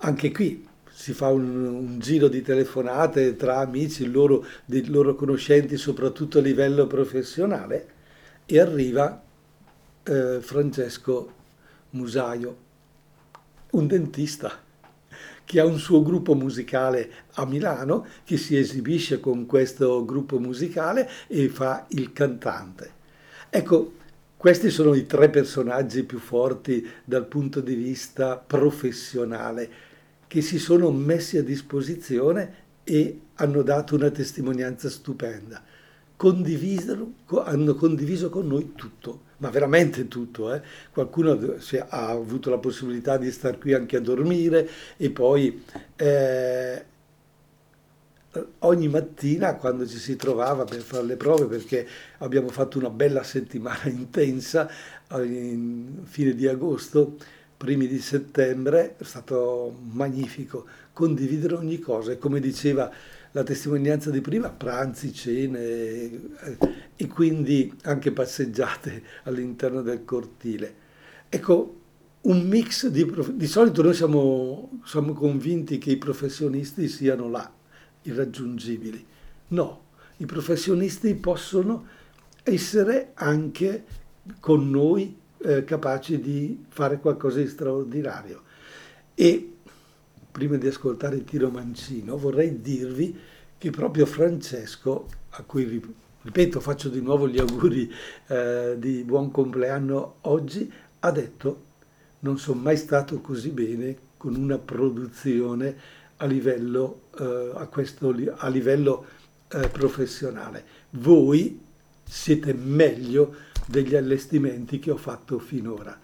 Anche 0.00 0.30
qui 0.30 0.68
si 0.90 1.14
fa 1.14 1.28
un, 1.28 1.64
un, 1.64 1.98
giro 1.98 2.28
di 2.28 2.42
telefonate 2.42 3.34
tra 3.36 3.60
amici, 3.60 4.10
loro, 4.10 4.44
dei 4.66 4.84
loro 4.90 5.14
conoscenti, 5.14 5.78
soprattutto 5.78 6.36
a 6.36 6.42
livello 6.42 6.86
professionale, 6.86 7.88
e 8.44 8.60
arriva 8.60 9.22
eh, 10.02 10.40
Francesco 10.42 11.36
Musaio, 11.90 12.56
un 13.70 13.86
dentista 13.86 14.66
che 15.44 15.60
ha 15.60 15.64
un 15.64 15.78
suo 15.78 16.02
gruppo 16.02 16.34
musicale 16.34 17.10
a 17.34 17.46
Milano, 17.46 18.06
che 18.24 18.36
si 18.36 18.56
esibisce 18.56 19.18
con 19.18 19.46
questo 19.46 20.04
gruppo 20.04 20.38
musicale 20.38 21.08
e 21.26 21.48
fa 21.48 21.86
il 21.88 22.12
cantante. 22.12 22.90
Ecco, 23.48 23.94
questi 24.36 24.68
sono 24.68 24.92
i 24.92 25.06
tre 25.06 25.30
personaggi 25.30 26.04
più 26.04 26.18
forti 26.18 26.86
dal 27.02 27.26
punto 27.26 27.60
di 27.60 27.74
vista 27.74 28.36
professionale 28.36 29.70
che 30.26 30.42
si 30.42 30.58
sono 30.58 30.90
messi 30.90 31.38
a 31.38 31.42
disposizione 31.42 32.66
e 32.84 33.20
hanno 33.36 33.62
dato 33.62 33.94
una 33.94 34.10
testimonianza 34.10 34.90
stupenda. 34.90 35.62
Condivisero, 36.14 37.12
hanno 37.44 37.74
condiviso 37.74 38.28
con 38.28 38.46
noi 38.46 38.72
tutto 38.74 39.26
ma 39.38 39.50
veramente 39.50 40.08
tutto. 40.08 40.52
Eh? 40.52 40.60
Qualcuno 40.90 41.38
ha 41.88 42.08
avuto 42.08 42.50
la 42.50 42.58
possibilità 42.58 43.16
di 43.16 43.30
star 43.30 43.58
qui 43.58 43.72
anche 43.72 43.96
a 43.96 44.00
dormire 44.00 44.68
e 44.96 45.10
poi 45.10 45.62
eh, 45.96 46.84
ogni 48.60 48.88
mattina 48.88 49.54
quando 49.54 49.86
ci 49.86 49.98
si 49.98 50.16
trovava 50.16 50.64
per 50.64 50.80
fare 50.80 51.04
le 51.04 51.16
prove, 51.16 51.46
perché 51.46 51.86
abbiamo 52.18 52.48
fatto 52.48 52.78
una 52.78 52.90
bella 52.90 53.22
settimana 53.22 53.84
intensa 53.88 54.68
in 55.10 56.00
fine 56.04 56.34
di 56.34 56.46
agosto, 56.46 57.16
primi 57.56 57.86
di 57.86 57.98
settembre, 57.98 58.96
è 58.96 59.04
stato 59.04 59.74
magnifico 59.90 60.66
condividere 60.92 61.54
ogni 61.54 61.78
cosa 61.78 62.12
e 62.12 62.18
come 62.18 62.40
diceva 62.40 62.90
la 63.32 63.42
testimonianza 63.42 64.10
di 64.10 64.20
prima, 64.20 64.50
pranzi, 64.50 65.12
cene 65.12 65.60
eh, 65.60 66.58
e 66.96 67.06
quindi 67.06 67.72
anche 67.82 68.12
passeggiate 68.12 69.02
all'interno 69.24 69.82
del 69.82 70.04
cortile. 70.04 70.74
Ecco, 71.28 71.80
un 72.22 72.46
mix 72.46 72.88
di... 72.88 73.10
Di 73.34 73.46
solito 73.46 73.82
noi 73.82 73.94
siamo, 73.94 74.80
siamo 74.84 75.12
convinti 75.12 75.78
che 75.78 75.90
i 75.90 75.96
professionisti 75.96 76.88
siano 76.88 77.28
là, 77.28 77.50
irraggiungibili. 78.02 79.06
No, 79.48 79.82
i 80.18 80.26
professionisti 80.26 81.14
possono 81.14 81.86
essere 82.42 83.12
anche 83.14 83.84
con 84.40 84.68
noi 84.70 85.16
eh, 85.38 85.64
capaci 85.64 86.20
di 86.20 86.64
fare 86.68 86.98
qualcosa 86.98 87.38
di 87.38 87.46
straordinario. 87.46 88.42
E 89.14 89.57
prima 90.38 90.56
di 90.56 90.68
ascoltare 90.68 91.24
Tiro 91.24 91.50
Mancino 91.50 92.16
vorrei 92.16 92.60
dirvi 92.60 93.18
che 93.58 93.70
proprio 93.70 94.06
Francesco, 94.06 95.08
a 95.30 95.42
cui 95.42 95.82
ripeto 96.22 96.60
faccio 96.60 96.88
di 96.88 97.00
nuovo 97.00 97.28
gli 97.28 97.40
auguri 97.40 97.92
eh, 98.28 98.76
di 98.78 99.02
buon 99.02 99.32
compleanno 99.32 100.18
oggi, 100.22 100.72
ha 101.00 101.10
detto 101.10 101.64
non 102.20 102.38
sono 102.38 102.60
mai 102.60 102.76
stato 102.76 103.20
così 103.20 103.50
bene 103.50 103.96
con 104.16 104.36
una 104.36 104.58
produzione 104.58 105.74
a 106.18 106.26
livello, 106.26 107.00
eh, 107.18 107.50
a 107.54 107.66
questo, 107.66 108.14
a 108.36 108.48
livello 108.48 109.06
eh, 109.48 109.68
professionale. 109.68 110.64
Voi 110.90 111.60
siete 112.04 112.54
meglio 112.54 113.34
degli 113.66 113.96
allestimenti 113.96 114.78
che 114.78 114.92
ho 114.92 114.96
fatto 114.96 115.40
finora. 115.40 115.98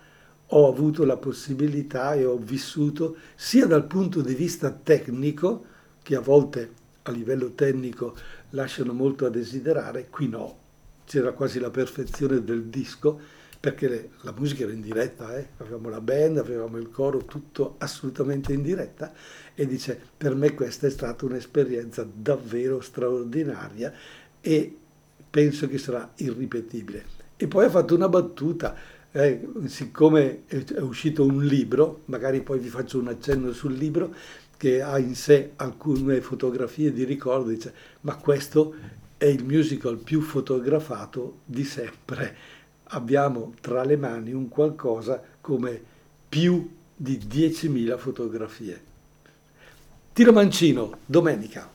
Ho 0.57 0.69
avuto 0.69 1.05
la 1.05 1.17
possibilità 1.17 2.15
e 2.15 2.25
ho 2.25 2.37
vissuto 2.37 3.17
sia 3.35 3.67
dal 3.67 3.87
punto 3.87 4.21
di 4.21 4.35
vista 4.35 4.71
tecnico, 4.71 5.65
che 6.01 6.15
a 6.15 6.21
volte 6.21 6.71
a 7.03 7.11
livello 7.11 7.51
tecnico 7.51 8.15
lasciano 8.51 8.93
molto 8.93 9.27
a 9.27 9.31
desiderare, 9.31 10.07
qui 10.11 10.29
no, 10.29 10.57
c'era 11.07 11.33
quasi 11.33 11.59
la 11.59 11.71
perfezione 11.71 12.45
del 12.45 12.67
disco, 12.67 13.19
perché 13.59 14.11
la 14.21 14.33
musica 14.37 14.63
era 14.63 14.73
in 14.73 14.81
diretta, 14.81 15.37
eh? 15.37 15.49
avevamo 15.57 15.89
la 15.89 16.01
band, 16.01 16.39
avevamo 16.39 16.77
il 16.77 16.91
coro, 16.91 17.25
tutto 17.25 17.75
assolutamente 17.79 18.53
in 18.53 18.63
diretta, 18.63 19.13
e 19.55 19.67
dice, 19.67 19.99
per 20.17 20.37
me 20.37 20.55
questa 20.55 20.87
è 20.87 20.91
stata 20.91 21.25
un'esperienza 21.25 22.07
davvero 22.13 22.81
straordinaria 22.81 23.93
e 24.41 24.77
penso 25.29 25.67
che 25.67 25.79
sarà 25.79 26.13
irripetibile. 26.17 27.23
E 27.37 27.49
poi 27.49 27.65
ha 27.65 27.71
fatto 27.71 27.95
una 27.95 28.09
battuta, 28.09 28.77
eh, 29.17 29.49
siccome 29.67 30.43
è 30.49 30.81
uscito 30.81 31.25
un 31.25 31.45
libro, 31.45 32.01
magari 32.07 32.41
poi 32.41 32.59
vi 32.59 32.69
faccio 32.69 32.99
un 32.99 33.07
accenno 33.07 33.53
sul 33.53 33.75
libro, 33.75 34.13
che 34.57 34.83
ha 34.83 34.99
in 34.99 35.15
sé 35.15 35.53
alcune 35.57 36.21
fotografie 36.21 36.93
di 36.93 37.05
ricordo, 37.05 37.51
dice, 37.51 37.73
ma 38.01 38.17
questo 38.17 38.75
è 39.17 39.27
il 39.27 39.45
musical 39.45 39.99
più 39.99 40.21
fotografato 40.21 41.39
di 41.45 41.63
sempre. 41.63 42.37
Abbiamo 42.89 43.55
tra 43.61 43.85
le 43.85 43.97
mani 43.97 44.33
un 44.33 44.49
qualcosa 44.49 45.23
come 45.41 45.81
più 46.29 46.69
di 46.97 47.17
10.000 47.19 47.97
fotografie. 47.97 48.81
Tiro 50.13 50.33
Mancino, 50.33 50.99
domenica. 51.07 51.71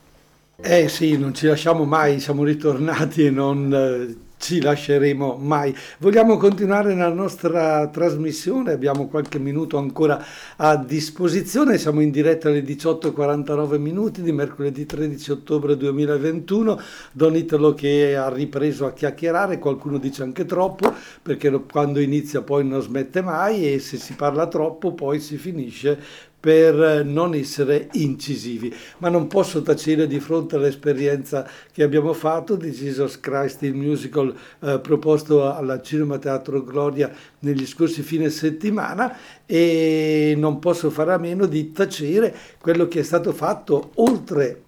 Eh 0.57 0.89
sì, 0.89 1.17
non 1.17 1.33
ci 1.33 1.45
lasciamo 1.45 1.85
mai, 1.85 2.19
siamo 2.19 2.43
ritornati 2.43 3.25
e 3.25 3.29
non 3.29 3.73
eh, 3.73 4.27
ci 4.39 4.61
lasceremo 4.61 5.37
mai. 5.39 5.75
Vogliamo 5.99 6.37
continuare 6.37 6.95
la 6.95 7.09
nostra 7.09 7.87
trasmissione, 7.89 8.71
abbiamo 8.71 9.07
qualche 9.07 9.37
minuto 9.37 9.77
ancora 9.77 10.23
a 10.55 10.77
disposizione, 10.77 11.77
siamo 11.77 11.99
in 11.99 12.09
diretta 12.09 12.47
alle 12.47 12.63
18.49 12.63 13.77
minuti 13.77 14.21
di 14.21 14.31
mercoledì 14.31 14.85
13 14.85 15.31
ottobre 15.31 15.75
2021, 15.75 16.79
Don 17.11 17.35
Italo 17.35 17.73
che 17.73 18.15
ha 18.15 18.29
ripreso 18.29 18.85
a 18.85 18.93
chiacchierare, 18.93 19.59
qualcuno 19.59 19.97
dice 19.97 20.23
anche 20.23 20.45
troppo, 20.45 20.93
perché 21.21 21.51
quando 21.69 21.99
inizia 21.99 22.41
poi 22.41 22.65
non 22.65 22.81
smette 22.81 23.21
mai 23.21 23.73
e 23.73 23.79
se 23.79 23.97
si 23.97 24.13
parla 24.13 24.47
troppo 24.47 24.93
poi 24.93 25.19
si 25.19 25.37
finisce 25.37 25.99
per 26.39 27.03
non 27.03 27.33
essere 27.33 27.89
incisivi, 27.93 28.73
ma 28.99 29.09
non 29.09 29.27
posso 29.27 29.61
tacere 29.61 30.07
di 30.07 30.19
fronte 30.19 30.55
all'esperienza 30.55 31.47
che 31.71 31.83
abbiamo 31.83 32.13
fatto 32.13 32.55
di 32.55 32.71
Jesus 32.71 33.19
Christ, 33.19 33.63
il 33.63 33.73
musical 33.73 34.33
eh, 34.61 34.79
proposto 34.79 35.53
alla 35.53 35.81
Cinema 35.81 36.17
Teatro 36.17 36.63
Gloria 36.63 37.11
negli 37.39 37.65
scorsi 37.65 38.01
fine 38.01 38.29
settimana 38.29 39.17
e 39.45 40.33
non 40.37 40.59
posso 40.59 40.89
fare 40.89 41.11
a 41.11 41.17
meno 41.17 41.45
di 41.45 41.73
tacere 41.73 42.33
quello 42.61 42.87
che 42.87 43.01
è 43.01 43.03
stato 43.03 43.33
fatto 43.33 43.91
oltre 43.95 44.63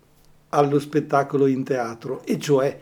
allo 0.49 0.79
spettacolo 0.79 1.47
in 1.47 1.63
teatro, 1.63 2.21
e 2.25 2.37
cioè 2.37 2.77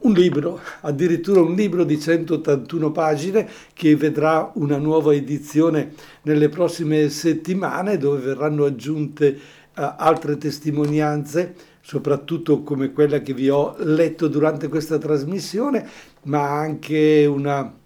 un 0.00 0.12
libro, 0.12 0.60
addirittura 0.80 1.40
un 1.40 1.54
libro 1.54 1.84
di 1.84 1.98
181 1.98 2.90
pagine 2.92 3.48
che 3.72 3.96
vedrà 3.96 4.50
una 4.54 4.78
nuova 4.78 5.14
edizione 5.14 5.92
nelle 6.22 6.48
prossime 6.48 7.08
settimane 7.08 7.98
dove 7.98 8.20
verranno 8.20 8.64
aggiunte 8.64 9.28
uh, 9.76 9.92
altre 9.96 10.38
testimonianze, 10.38 11.54
soprattutto 11.80 12.62
come 12.62 12.92
quella 12.92 13.20
che 13.20 13.34
vi 13.34 13.50
ho 13.50 13.74
letto 13.78 14.28
durante 14.28 14.68
questa 14.68 14.98
trasmissione, 14.98 15.86
ma 16.22 16.48
anche 16.48 17.26
una 17.26 17.79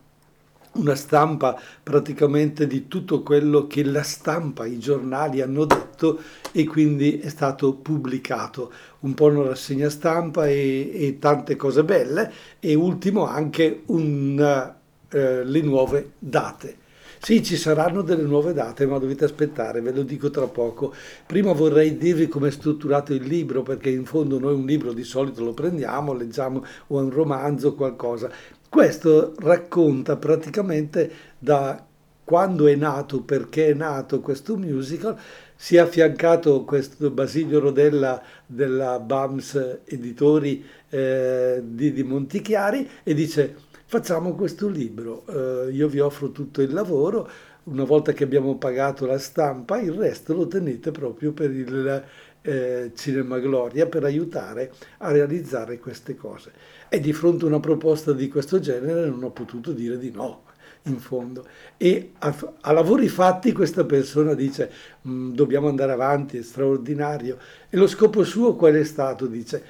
una 0.75 0.95
stampa 0.95 1.61
praticamente 1.83 2.67
di 2.67 2.89
tutto 2.89 3.23
quello 3.23 3.67
che 3.67 3.85
la 3.85 4.03
stampa, 4.03 4.67
i 4.67 4.79
giornali 4.79 5.41
hanno 5.41 5.65
detto 5.65 6.21
e 6.53 6.65
quindi 6.65 7.19
è 7.19 7.29
stato 7.29 7.75
pubblicato. 7.75 8.73
Un 9.01 9.15
po' 9.15 9.27
una 9.27 9.49
rassegna 9.49 9.91
stampa 9.91 10.47
e, 10.47 10.91
e 10.93 11.19
tante 11.19 11.57
cose 11.57 11.85
belle 11.85 12.33
e 12.61 12.75
ultimo 12.75 13.27
anche 13.27 13.83
un, 13.87 14.73
eh, 15.09 15.45
le 15.45 15.61
nuove 15.61 16.13
date. 16.19 16.83
Sì, 17.25 17.43
ci 17.43 17.57
saranno 17.57 18.03
delle 18.03 18.25
nuove 18.25 18.53
date, 18.53 18.85
ma 18.85 18.99
dovete 18.99 19.25
aspettare, 19.25 19.81
ve 19.81 19.93
lo 19.93 20.03
dico 20.03 20.29
tra 20.29 20.47
poco. 20.47 20.93
Prima 21.25 21.53
vorrei 21.53 21.97
dirvi 21.97 22.29
come 22.29 22.49
è 22.49 22.51
strutturato 22.51 23.15
il 23.15 23.23
libro, 23.23 23.63
perché 23.63 23.89
in 23.89 24.05
fondo 24.05 24.39
noi 24.39 24.53
un 24.53 24.67
libro 24.67 24.93
di 24.93 25.05
solito 25.05 25.43
lo 25.43 25.55
prendiamo, 25.55 26.13
leggiamo 26.13 26.63
o 26.89 26.99
un 26.99 27.09
romanzo, 27.09 27.75
qualcosa. 27.75 28.31
Questo 28.69 29.33
racconta 29.39 30.17
praticamente 30.17 31.11
da 31.39 31.83
quando 32.25 32.67
è 32.67 32.75
nato, 32.75 33.23
perché 33.23 33.69
è 33.69 33.73
nato 33.73 34.21
questo 34.21 34.59
musical, 34.59 35.17
si 35.57 35.77
è 35.77 35.79
affiancato 35.79 36.65
questo 36.65 37.11
Basilio 37.11 37.59
Rodella 37.59 38.23
della 38.45 39.01
BAMS 39.01 39.79
Editori 39.87 40.63
eh, 40.91 41.63
di, 41.65 41.91
di, 41.91 42.03
Montichiari 42.03 42.87
e 43.03 43.15
dice 43.15 43.57
facciamo 43.87 44.35
questo 44.35 44.69
libro, 44.69 45.25
eh, 45.27 45.71
io 45.71 45.89
vi 45.89 46.01
offro 46.01 46.31
tutto 46.31 46.63
il 46.63 46.73
lavoro, 46.73 47.29
una 47.65 47.85
volta 47.85 48.13
che 48.13 48.25
abbiamo 48.25 48.57
pagato 48.57 49.07
la 49.07 49.19
stampa, 49.19 49.81
il 49.81 49.93
resto 49.93 50.35
lo 50.35 50.47
tenete 50.47 50.91
proprio 50.91 51.33
per 51.33 51.51
il 51.51 52.05
eh, 52.43 52.93
Cinema 52.95 53.39
Gloria 53.39 53.87
per 53.87 54.05
aiutare 54.05 54.73
a 54.99 55.11
realizzare 55.11 55.79
queste 55.79 56.15
cose. 56.15 56.53
E 56.89 57.01
di 57.01 57.13
fronte 57.13 57.45
a 57.45 57.49
una 57.49 57.61
proposta 57.61 58.13
di 58.13 58.29
questo 58.29 58.61
genere 58.61 59.09
non 59.09 59.23
ho 59.25 59.31
potuto 59.31 59.73
dire 59.73 59.99
di 59.99 60.11
no, 60.11 60.43
in 60.85 60.99
fondo. 60.99 61.47
E 61.77 62.13
a, 62.19 62.37
a 62.61 62.73
lavori 62.73 63.09
fatti 63.09 63.53
questa 63.53 63.85
persona 63.85 64.35
dice 64.35 64.71
mm, 65.09 65.33
dobbiamo 65.33 65.69
andare 65.69 65.93
avanti, 65.93 66.39
è 66.39 66.43
straordinario. 66.43 67.39
E 67.71 67.77
lo 67.77 67.87
scopo 67.87 68.25
suo 68.25 68.55
qual 68.57 68.75
è 68.75 68.85
stato? 68.85 69.27
Dice 69.27 69.65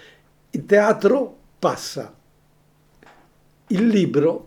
il 0.50 0.66
teatro 0.66 1.37
passa, 1.59 2.12
il 3.74 3.88
libro 3.88 4.46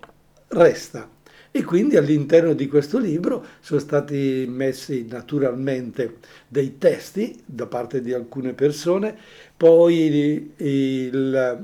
resta. 0.49 1.09
E 1.51 1.63
quindi 1.63 1.97
all'interno 1.97 2.53
di 2.53 2.67
questo 2.67 2.99
libro 2.99 3.43
sono 3.61 3.79
stati 3.79 4.45
messi 4.47 5.07
naturalmente 5.09 6.17
dei 6.47 6.77
testi 6.77 7.41
da 7.45 7.65
parte 7.65 8.01
di 8.01 8.13
alcune 8.13 8.53
persone, 8.53 9.17
poi 9.55 10.47
il, 10.57 11.55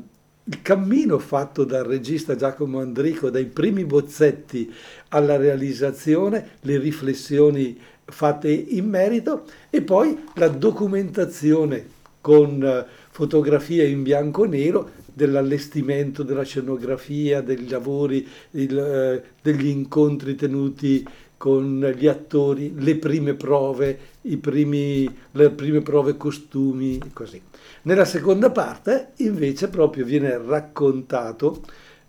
il 0.43 0.61
cammino 0.61 1.19
fatto 1.19 1.63
dal 1.63 1.85
regista 1.85 2.35
Giacomo 2.35 2.79
Andrico, 2.79 3.29
dai 3.29 3.45
primi 3.45 3.85
bozzetti 3.85 4.73
alla 5.09 5.37
realizzazione, 5.37 6.57
le 6.61 6.79
riflessioni 6.79 7.79
fatte 8.05 8.51
in 8.51 8.89
merito 8.89 9.45
e 9.69 9.81
poi 9.81 10.17
la 10.35 10.47
documentazione 10.47 12.01
con 12.19 12.85
fotografie 13.11 13.85
in 13.85 14.01
bianco 14.01 14.45
e 14.45 14.47
nero 14.47 14.89
dell'allestimento, 15.13 16.23
della 16.23 16.43
scenografia, 16.43 17.41
dei 17.41 17.67
lavori, 17.67 18.27
il, 18.51 18.77
eh, 18.77 19.23
degli 19.41 19.67
incontri 19.67 20.35
tenuti 20.35 21.05
con 21.37 21.93
gli 21.97 22.07
attori, 22.07 22.73
le 22.77 22.95
prime 22.95 23.33
prove, 23.33 23.97
primi, 24.39 25.13
le 25.31 25.49
prime 25.49 25.81
prove 25.81 26.15
costumi, 26.15 26.99
così. 27.11 27.41
Nella 27.83 28.05
seconda 28.05 28.49
parte 28.49 29.11
invece 29.17 29.67
proprio 29.67 30.05
viene 30.05 30.37
raccontato 30.37 31.61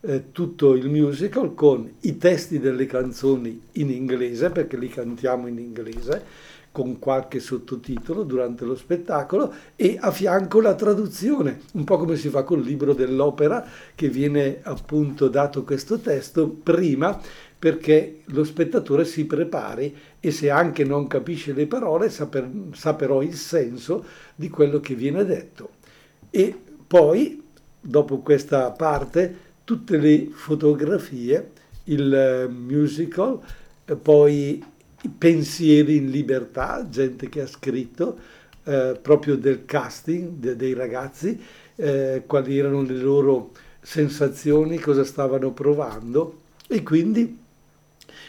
eh, 0.02 0.30
tutto 0.30 0.74
il 0.74 0.88
musical 0.88 1.54
con 1.54 1.90
i 2.00 2.16
testi 2.16 2.60
delle 2.60 2.86
canzoni 2.86 3.60
in 3.72 3.90
inglese, 3.90 4.50
perché 4.50 4.76
li 4.76 4.88
cantiamo 4.88 5.48
in 5.48 5.58
inglese, 5.58 6.52
con 6.74 6.98
qualche 6.98 7.38
sottotitolo 7.38 8.24
durante 8.24 8.64
lo 8.64 8.74
spettacolo 8.74 9.52
e 9.76 9.96
a 10.00 10.10
fianco 10.10 10.60
la 10.60 10.74
traduzione, 10.74 11.60
un 11.74 11.84
po' 11.84 11.98
come 11.98 12.16
si 12.16 12.30
fa 12.30 12.42
col 12.42 12.62
libro 12.62 12.94
dell'opera 12.94 13.64
che 13.94 14.08
viene 14.08 14.58
appunto 14.60 15.28
dato 15.28 15.62
questo 15.62 16.00
testo 16.00 16.48
prima 16.48 17.16
perché 17.56 18.22
lo 18.24 18.42
spettatore 18.42 19.04
si 19.04 19.24
prepari 19.24 19.96
e 20.18 20.32
se 20.32 20.50
anche 20.50 20.82
non 20.82 21.06
capisce 21.06 21.52
le 21.52 21.68
parole 21.68 22.10
sa, 22.10 22.26
per, 22.26 22.50
sa 22.72 22.94
però 22.94 23.22
il 23.22 23.34
senso 23.34 24.04
di 24.34 24.48
quello 24.48 24.80
che 24.80 24.96
viene 24.96 25.24
detto. 25.24 25.74
E 26.28 26.52
poi, 26.88 27.40
dopo 27.80 28.18
questa 28.18 28.68
parte, 28.72 29.36
tutte 29.62 29.96
le 29.96 30.28
fotografie 30.32 31.52
il 31.84 32.50
musical, 32.52 33.38
poi 34.02 34.72
pensieri 35.08 35.96
in 35.96 36.10
libertà, 36.10 36.86
gente 36.88 37.28
che 37.28 37.42
ha 37.42 37.46
scritto 37.46 38.18
eh, 38.64 38.98
proprio 39.00 39.36
del 39.36 39.64
casting 39.64 40.38
de, 40.38 40.56
dei 40.56 40.74
ragazzi, 40.74 41.40
eh, 41.76 42.22
quali 42.26 42.58
erano 42.58 42.82
le 42.82 42.96
loro 42.96 43.52
sensazioni, 43.80 44.78
cosa 44.78 45.04
stavano 45.04 45.52
provando 45.52 46.40
e 46.66 46.82
quindi 46.82 47.38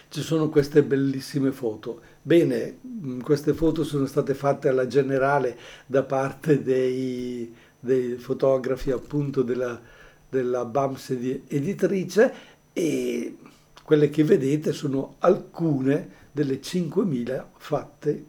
ci 0.09 0.21
sono 0.21 0.49
queste 0.49 0.83
bellissime 0.83 1.51
foto. 1.51 2.01
Bene, 2.21 2.79
mm, 2.85 3.19
queste 3.21 3.53
foto 3.53 3.83
sono 3.83 4.05
state 4.05 4.33
fatte 4.33 4.67
alla 4.67 4.87
generale 4.87 5.57
da 5.85 6.03
parte 6.03 6.61
dei, 6.61 7.53
dei 7.79 8.15
fotografi 8.15 8.91
appunto 8.91 9.41
della, 9.41 9.79
della 10.29 10.65
BAMS 10.65 11.09
editrice 11.47 12.33
e 12.73 13.37
quelle 13.83 14.09
che 14.09 14.23
vedete 14.23 14.73
sono 14.73 15.15
alcune 15.19 16.23
delle 16.35 16.59
5.000 16.59 17.45
fatte 17.55 18.25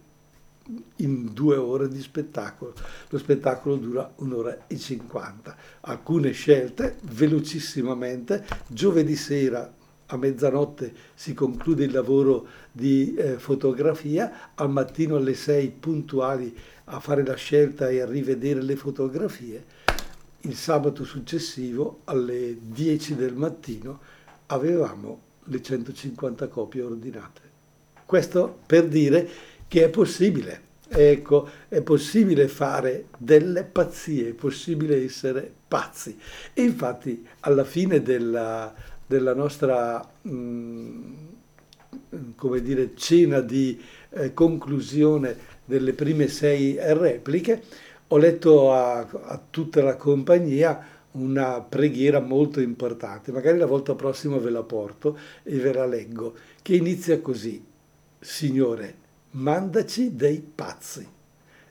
in 0.96 1.32
due 1.32 1.56
ore 1.56 1.88
di 1.88 2.00
spettacolo. 2.00 2.72
Lo 3.08 3.18
spettacolo 3.18 3.74
dura 3.74 4.12
un'ora 4.18 4.68
e 4.68 4.78
cinquanta. 4.78 5.56
Alcune 5.80 6.30
scelte 6.30 6.98
velocissimamente. 7.02 8.46
Giovedì 8.68 9.16
sera 9.16 9.72
a 10.06 10.16
mezzanotte 10.16 10.94
si 11.16 11.34
conclude 11.34 11.82
il 11.82 11.90
lavoro 11.90 12.46
di 12.70 13.12
eh, 13.16 13.40
fotografia, 13.40 14.52
al 14.54 14.70
mattino 14.70 15.16
alle 15.16 15.34
6 15.34 15.68
puntuali 15.70 16.56
a 16.84 17.00
fare 17.00 17.24
la 17.24 17.34
scelta 17.34 17.88
e 17.88 18.00
a 18.02 18.06
rivedere 18.06 18.62
le 18.62 18.76
fotografie. 18.76 19.64
Il 20.42 20.54
sabato 20.54 21.02
successivo 21.02 22.02
alle 22.04 22.56
10 22.60 23.16
del 23.16 23.34
mattino 23.34 23.98
avevamo 24.46 25.22
le 25.46 25.60
150 25.60 26.46
copie 26.46 26.82
ordinate. 26.82 27.55
Questo 28.06 28.60
per 28.64 28.86
dire 28.86 29.28
che 29.66 29.84
è 29.84 29.88
possibile. 29.90 30.62
Ecco, 30.88 31.48
è 31.68 31.80
possibile 31.82 32.46
fare 32.46 33.06
delle 33.18 33.64
pazzie, 33.64 34.28
è 34.28 34.32
possibile 34.32 35.04
essere 35.04 35.52
pazzi. 35.66 36.16
E 36.54 36.62
infatti 36.62 37.26
alla 37.40 37.64
fine 37.64 38.02
della, 38.02 38.72
della 39.04 39.34
nostra 39.34 40.08
mh, 40.22 40.30
mm, 40.30 41.14
come 42.36 42.62
dire, 42.62 42.92
cena 42.94 43.40
di 43.40 43.80
eh, 44.10 44.32
conclusione 44.32 45.36
delle 45.64 45.92
prime 45.92 46.28
sei 46.28 46.76
repliche, 46.78 47.62
ho 48.06 48.16
letto 48.18 48.72
a, 48.72 48.98
a 48.98 49.42
tutta 49.50 49.82
la 49.82 49.96
compagnia 49.96 50.94
una 51.12 51.60
preghiera 51.60 52.20
molto 52.20 52.60
importante, 52.60 53.32
magari 53.32 53.58
la 53.58 53.66
volta 53.66 53.94
prossima 53.94 54.36
ve 54.36 54.50
la 54.50 54.62
porto 54.62 55.18
e 55.42 55.56
ve 55.56 55.72
la 55.72 55.86
leggo, 55.86 56.34
che 56.62 56.76
inizia 56.76 57.20
così. 57.20 57.65
Signore, 58.26 58.94
mandaci 59.30 60.16
dei 60.16 60.44
pazzi. 60.52 61.06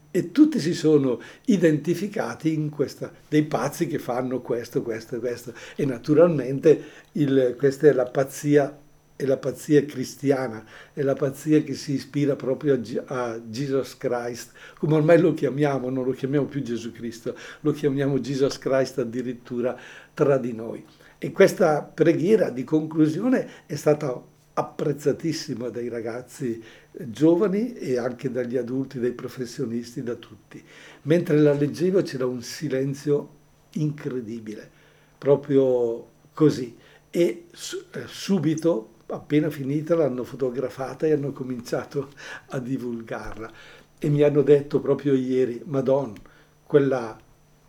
E 0.10 0.32
tutti 0.32 0.58
si 0.62 0.74
sono 0.74 1.22
identificati 1.48 2.54
in 2.54 2.70
questa, 2.70 3.12
dei 3.28 3.44
pazzi 3.44 3.88
che 3.88 4.00
fanno 4.00 4.40
questo, 4.40 4.82
questo 4.82 5.18
e 5.18 5.20
questo. 5.20 5.54
E 5.76 5.86
naturalmente 5.86 6.84
il, 7.14 7.56
questa 7.58 7.90
è 7.90 7.92
la 7.92 8.06
pazzia, 8.06 8.80
è 9.18 9.26
la 9.26 9.36
pazzia 9.36 9.84
cristiana, 9.84 10.64
è 10.94 11.02
la 11.02 11.14
pazzia 11.14 11.62
che 11.62 11.74
si 11.74 11.92
ispira 11.92 12.38
proprio 12.38 12.76
a, 12.76 13.32
a 13.32 13.40
Jesus 13.40 13.98
Christ, 13.98 14.52
come 14.80 14.96
ormai 14.96 15.20
lo 15.20 15.34
chiamiamo, 15.34 15.90
non 15.90 16.06
lo 16.06 16.12
chiamiamo 16.12 16.46
più 16.46 16.64
Gesù 16.64 16.94
Cristo, 16.94 17.36
lo 17.60 17.74
chiamiamo 17.74 18.18
Jesus 18.20 18.58
Christ 18.58 19.00
addirittura 19.00 19.78
tra 20.14 20.38
di 20.38 20.54
noi. 20.54 20.86
E 21.18 21.32
questa 21.34 21.82
preghiera 21.82 22.50
di 22.50 22.64
conclusione 22.64 23.66
è 23.66 23.76
stata 23.76 24.34
apprezzatissima 24.58 25.70
dai 25.70 25.90
ragazzi 25.90 26.64
giovani 26.92 27.74
e 27.74 27.98
anche 27.98 28.32
dagli 28.32 28.56
adulti, 28.56 29.00
dai 29.00 29.12
professionisti, 29.12 30.02
da 30.02 30.16
tutti. 30.16 30.64
Mentre 31.04 31.38
la 31.40 31.54
leggevo 31.54 32.02
c'era 32.02 32.26
un 32.26 32.42
silenzio 32.42 33.30
incredibile, 33.74 34.70
proprio 35.18 36.08
così. 36.34 36.76
E 37.10 37.48
eh, 37.50 38.04
subito, 38.08 38.94
appena 39.08 39.50
finita, 39.50 39.96
l'hanno 39.96 40.24
fotografata 40.24 41.06
e 41.06 41.12
hanno 41.12 41.34
cominciato 41.34 42.12
a 42.48 42.60
divulgarla. 42.60 43.52
E 44.00 44.10
mi 44.10 44.22
hanno 44.22 44.42
detto 44.42 44.80
proprio 44.80 45.16
ieri, 45.16 45.62
Madonna, 45.66 46.20
quella, 46.64 47.18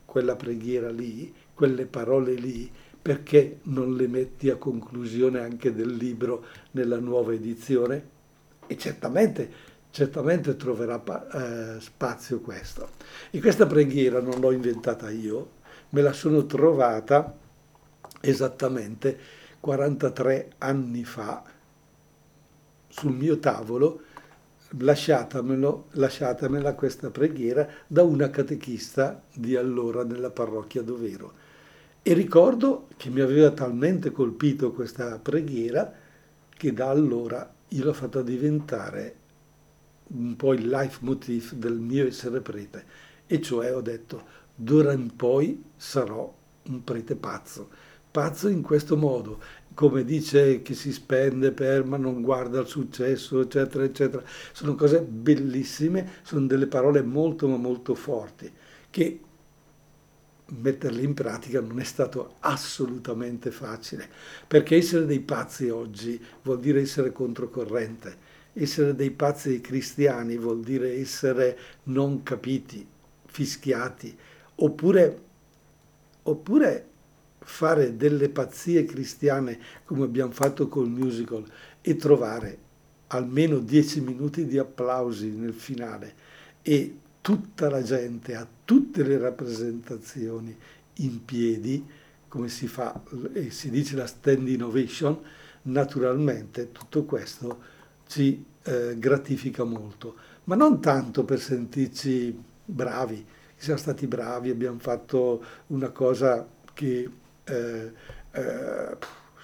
quella 0.04 0.36
preghiera 0.36 0.90
lì, 0.90 1.34
quelle 1.52 1.86
parole 1.86 2.34
lì, 2.34 2.70
perché 3.06 3.60
non 3.66 3.94
le 3.94 4.08
metti 4.08 4.50
a 4.50 4.56
conclusione 4.56 5.38
anche 5.38 5.72
del 5.72 5.94
libro 5.94 6.44
nella 6.72 6.98
nuova 6.98 7.32
edizione? 7.32 8.04
E 8.66 8.76
certamente, 8.76 9.48
certamente 9.92 10.56
troverà 10.56 11.00
eh, 11.04 11.80
spazio 11.80 12.40
questo. 12.40 12.88
E 13.30 13.38
questa 13.38 13.64
preghiera 13.64 14.20
non 14.20 14.40
l'ho 14.40 14.50
inventata 14.50 15.08
io, 15.08 15.50
me 15.90 16.00
la 16.00 16.12
sono 16.12 16.46
trovata 16.46 17.32
esattamente 18.22 19.16
43 19.60 20.54
anni 20.58 21.04
fa 21.04 21.44
sul 22.88 23.12
mio 23.12 23.38
tavolo, 23.38 24.00
lasciatamela 24.78 26.74
questa 26.74 27.10
preghiera 27.10 27.68
da 27.86 28.02
una 28.02 28.30
catechista 28.30 29.22
di 29.32 29.54
allora 29.54 30.02
nella 30.02 30.30
parrocchia 30.30 30.82
dov'ero 30.82 31.44
e 32.08 32.12
ricordo 32.12 32.86
che 32.96 33.10
mi 33.10 33.20
aveva 33.20 33.50
talmente 33.50 34.12
colpito 34.12 34.70
questa 34.70 35.18
preghiera 35.18 35.92
che 36.48 36.72
da 36.72 36.88
allora 36.88 37.52
io 37.70 37.82
l'ho 37.82 37.92
fatta 37.92 38.22
diventare 38.22 39.16
un 40.14 40.36
po' 40.36 40.52
il 40.52 40.68
leitmotiv 40.68 41.54
del 41.54 41.80
mio 41.80 42.06
essere 42.06 42.40
prete. 42.42 42.84
E 43.26 43.40
cioè 43.40 43.74
ho 43.74 43.80
detto, 43.80 44.22
d'ora 44.54 44.92
in 44.92 45.16
poi 45.16 45.64
sarò 45.74 46.32
un 46.68 46.84
prete 46.84 47.16
pazzo. 47.16 47.70
Pazzo 48.08 48.46
in 48.46 48.62
questo 48.62 48.96
modo, 48.96 49.40
come 49.74 50.04
dice 50.04 50.62
che 50.62 50.74
si 50.74 50.92
spende 50.92 51.50
per 51.50 51.84
ma 51.84 51.96
non 51.96 52.22
guarda 52.22 52.60
il 52.60 52.68
successo, 52.68 53.40
eccetera, 53.40 53.82
eccetera. 53.82 54.22
Sono 54.52 54.76
cose 54.76 55.00
bellissime, 55.00 56.08
sono 56.22 56.46
delle 56.46 56.68
parole 56.68 57.02
molto 57.02 57.48
ma 57.48 57.56
molto 57.56 57.96
forti 57.96 58.48
che 58.90 59.20
metterle 60.48 61.02
in 61.02 61.14
pratica 61.14 61.60
non 61.60 61.80
è 61.80 61.84
stato 61.84 62.36
assolutamente 62.40 63.50
facile, 63.50 64.08
perché 64.46 64.76
essere 64.76 65.06
dei 65.06 65.20
pazzi 65.20 65.68
oggi 65.68 66.22
vuol 66.42 66.60
dire 66.60 66.80
essere 66.80 67.12
controcorrente, 67.12 68.34
essere 68.52 68.94
dei 68.94 69.10
pazzi 69.10 69.60
cristiani 69.60 70.36
vuol 70.36 70.60
dire 70.60 70.94
essere 70.94 71.58
non 71.84 72.22
capiti, 72.22 72.86
fischiati, 73.26 74.16
oppure, 74.56 75.22
oppure 76.22 76.86
fare 77.38 77.96
delle 77.96 78.28
pazzie 78.28 78.84
cristiane 78.84 79.58
come 79.84 80.04
abbiamo 80.04 80.32
fatto 80.32 80.68
col 80.68 80.88
musical 80.88 81.44
e 81.80 81.96
trovare 81.96 82.58
almeno 83.08 83.58
dieci 83.58 84.00
minuti 84.00 84.46
di 84.46 84.58
applausi 84.58 85.30
nel 85.30 85.54
finale 85.54 86.14
e 86.62 86.96
tutta 87.26 87.68
la 87.68 87.82
gente 87.82 88.36
a 88.36 88.46
tutte 88.64 89.02
le 89.02 89.18
rappresentazioni 89.18 90.56
in 90.98 91.24
piedi, 91.24 91.84
come 92.28 92.48
si 92.48 92.68
fa 92.68 93.02
e 93.32 93.50
si 93.50 93.68
dice 93.68 93.96
la 93.96 94.06
stand 94.06 94.46
innovation, 94.46 95.18
naturalmente 95.62 96.70
tutto 96.70 97.04
questo 97.04 97.60
ci 98.06 98.44
eh, 98.62 98.94
gratifica 98.96 99.64
molto, 99.64 100.14
ma 100.44 100.54
non 100.54 100.80
tanto 100.80 101.24
per 101.24 101.40
sentirci 101.40 102.40
bravi, 102.64 103.26
siamo 103.56 103.80
stati 103.80 104.06
bravi, 104.06 104.50
abbiamo 104.50 104.78
fatto 104.78 105.42
una 105.68 105.88
cosa 105.88 106.46
che 106.74 107.10
eh, 107.42 107.92
eh, 108.30 108.96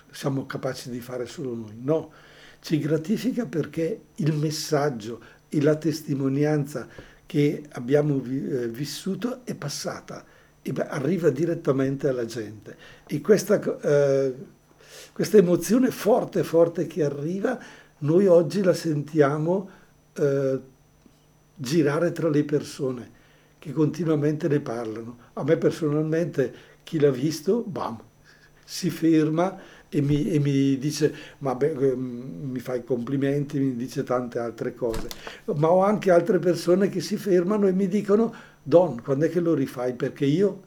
siamo 0.09 0.47
capaci 0.47 0.89
di 0.89 1.01
fare 1.01 1.27
solo 1.27 1.53
noi, 1.53 1.75
no, 1.81 2.13
ci 2.61 2.79
gratifica 2.79 3.45
perché 3.45 4.03
il 4.15 4.35
messaggio 4.35 5.21
e 5.49 5.61
la 5.61 5.75
testimonianza 5.75 7.11
che 7.33 7.65
abbiamo 7.71 8.17
eh, 8.17 8.69
vissuto 8.69 9.41
è 9.45 9.55
passata 9.55 10.23
e 10.61 10.75
arriva 10.87 11.31
direttamente 11.31 12.07
alla 12.09 12.27
gente. 12.27 12.77
E 13.07 13.23
questa, 13.23 13.59
eh, 13.81 14.35
questa 15.15 15.39
emozione 15.39 15.91
forte, 15.91 16.45
forte 16.45 16.87
che 16.87 17.03
arriva, 17.03 17.59
noi 18.01 18.27
oggi 18.27 18.63
la 18.63 18.75
sentiamo 18.75 19.67
eh, 20.13 20.61
girare 21.55 22.13
tra 22.13 22.29
le 22.29 22.45
persone 22.45 23.11
che 23.59 23.73
continuamente 23.73 24.47
ne 24.47 24.61
parlano. 24.61 25.17
A 25.33 25.43
me 25.43 25.57
personalmente, 25.57 26.55
chi 26.83 27.01
l'ha 27.01 27.11
visto, 27.11 27.63
bam, 27.63 27.99
si 28.63 28.91
ferma 28.91 29.59
e 29.95 30.01
mi, 30.01 30.31
e 30.31 30.39
mi 30.39 30.79
dice, 30.79 31.15
ma 31.39 31.55
beh, 31.55 31.73
ehm, 31.73 32.49
mi 32.51 32.61
fa 32.61 32.75
i 32.75 32.83
complimenti, 32.83 33.59
mi 33.59 33.77
dice 33.77 34.03
tante 34.05 34.39
altre 34.39 34.75
cose. 34.75 35.07
Ma 35.57 35.71
ho 35.71 35.85
anche 35.85 36.11
altre 36.11 36.39
persone 36.39 36.89
che 36.89 37.01
si 37.01 37.19
fermano 37.19 37.67
e 37.67 37.73
mi 37.73 37.89
dicono, 37.89 38.33
Don, 38.63 39.03
quando 39.03 39.27
è 39.27 39.29
che 39.29 39.41
lo 39.41 39.53
rifai? 39.53 39.93
Perché 39.93 40.25
io 40.25 40.63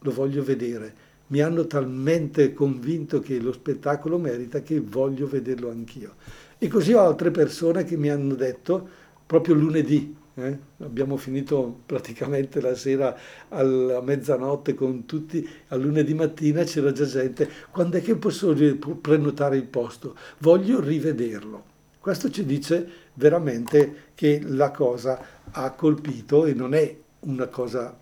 lo 0.00 0.10
voglio 0.10 0.42
vedere, 0.42 0.92
mi 1.28 1.40
hanno 1.40 1.68
talmente 1.68 2.52
convinto 2.52 3.20
che 3.20 3.38
lo 3.38 3.52
spettacolo 3.52 4.18
merita 4.18 4.60
che 4.60 4.80
voglio 4.80 5.28
vederlo 5.28 5.70
anch'io. 5.70 6.14
E 6.58 6.66
così 6.66 6.94
ho 6.94 7.00
altre 7.00 7.30
persone 7.30 7.84
che 7.84 7.96
mi 7.96 8.08
hanno 8.08 8.34
detto, 8.34 8.88
proprio 9.24 9.54
lunedì, 9.54 10.16
eh, 10.38 10.58
abbiamo 10.84 11.16
finito 11.16 11.80
praticamente 11.84 12.60
la 12.60 12.74
sera 12.74 13.16
a 13.48 13.62
mezzanotte 14.00 14.74
con 14.74 15.04
tutti, 15.04 15.46
a 15.68 15.76
lunedì 15.76 16.14
mattina 16.14 16.62
c'era 16.62 16.92
già 16.92 17.04
gente, 17.04 17.48
quando 17.70 17.96
è 17.96 18.02
che 18.02 18.14
posso 18.16 18.54
prenotare 19.00 19.56
il 19.56 19.64
posto? 19.64 20.16
Voglio 20.38 20.80
rivederlo. 20.80 21.64
Questo 21.98 22.30
ci 22.30 22.44
dice 22.44 22.88
veramente 23.14 24.10
che 24.14 24.40
la 24.44 24.70
cosa 24.70 25.20
ha 25.50 25.70
colpito 25.72 26.46
e 26.46 26.54
non 26.54 26.74
è 26.74 26.96
una 27.20 27.48
cosa 27.48 27.96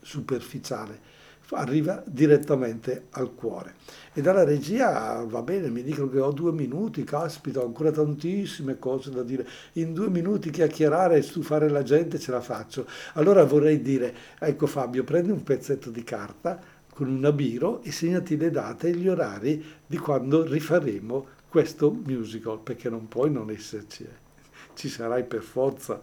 superficiale 0.00 1.07
arriva 1.50 2.02
direttamente 2.06 3.06
al 3.10 3.34
cuore. 3.34 3.74
E 4.12 4.20
dalla 4.20 4.44
regia 4.44 5.24
va 5.26 5.42
bene, 5.42 5.70
mi 5.70 5.82
dicono 5.82 6.10
che 6.10 6.20
ho 6.20 6.32
due 6.32 6.52
minuti, 6.52 7.04
caspita, 7.04 7.60
ho 7.60 7.66
ancora 7.66 7.90
tantissime 7.90 8.78
cose 8.78 9.10
da 9.10 9.22
dire. 9.22 9.46
In 9.74 9.94
due 9.94 10.10
minuti 10.10 10.50
chiacchierare 10.50 11.16
e 11.16 11.22
stufare 11.22 11.68
la 11.68 11.82
gente 11.82 12.18
ce 12.18 12.30
la 12.30 12.40
faccio. 12.40 12.86
Allora 13.14 13.44
vorrei 13.44 13.80
dire, 13.80 14.14
ecco 14.38 14.66
Fabio, 14.66 15.04
prendi 15.04 15.30
un 15.30 15.42
pezzetto 15.42 15.90
di 15.90 16.04
carta 16.04 16.60
con 16.92 17.08
una 17.08 17.32
biro 17.32 17.80
e 17.82 17.92
segnati 17.92 18.36
le 18.36 18.50
date 18.50 18.88
e 18.88 18.96
gli 18.96 19.08
orari 19.08 19.64
di 19.86 19.96
quando 19.98 20.42
rifaremo 20.42 21.26
questo 21.48 21.90
musical, 21.92 22.58
perché 22.60 22.90
non 22.90 23.08
puoi 23.08 23.30
non 23.30 23.50
esserci, 23.50 24.02
eh. 24.02 24.26
ci 24.74 24.88
sarai 24.88 25.24
per 25.24 25.42
forza 25.42 26.00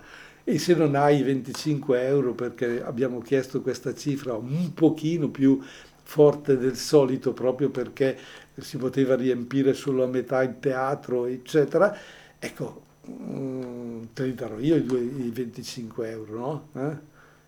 e 0.47 0.59
se 0.59 0.75
non 0.75 0.93
hai 0.93 1.23
25 1.23 2.05
euro 2.05 2.33
perché 2.33 2.83
abbiamo 2.83 3.19
chiesto 3.19 3.61
questa 3.61 3.95
cifra 3.95 4.35
un 4.35 4.75
pochino 4.75 5.29
più 5.29 5.59
forte 6.03 6.55
del 6.55 6.75
solito 6.75 7.33
proprio 7.33 7.69
perché 7.71 8.15
si 8.55 8.77
poteva 8.77 9.15
riempire 9.15 9.73
solo 9.73 10.03
a 10.03 10.07
metà 10.07 10.43
il 10.43 10.59
teatro 10.59 11.25
eccetera 11.25 11.97
ecco 12.37 12.83
mm, 13.09 14.03
te 14.13 14.23
li 14.25 14.35
darò 14.35 14.59
io 14.59 14.75
i, 14.75 14.83
due, 14.85 14.99
i 14.99 15.31
25 15.33 16.09
euro 16.11 16.37
no? 16.37 16.67
Eh? 16.75 16.97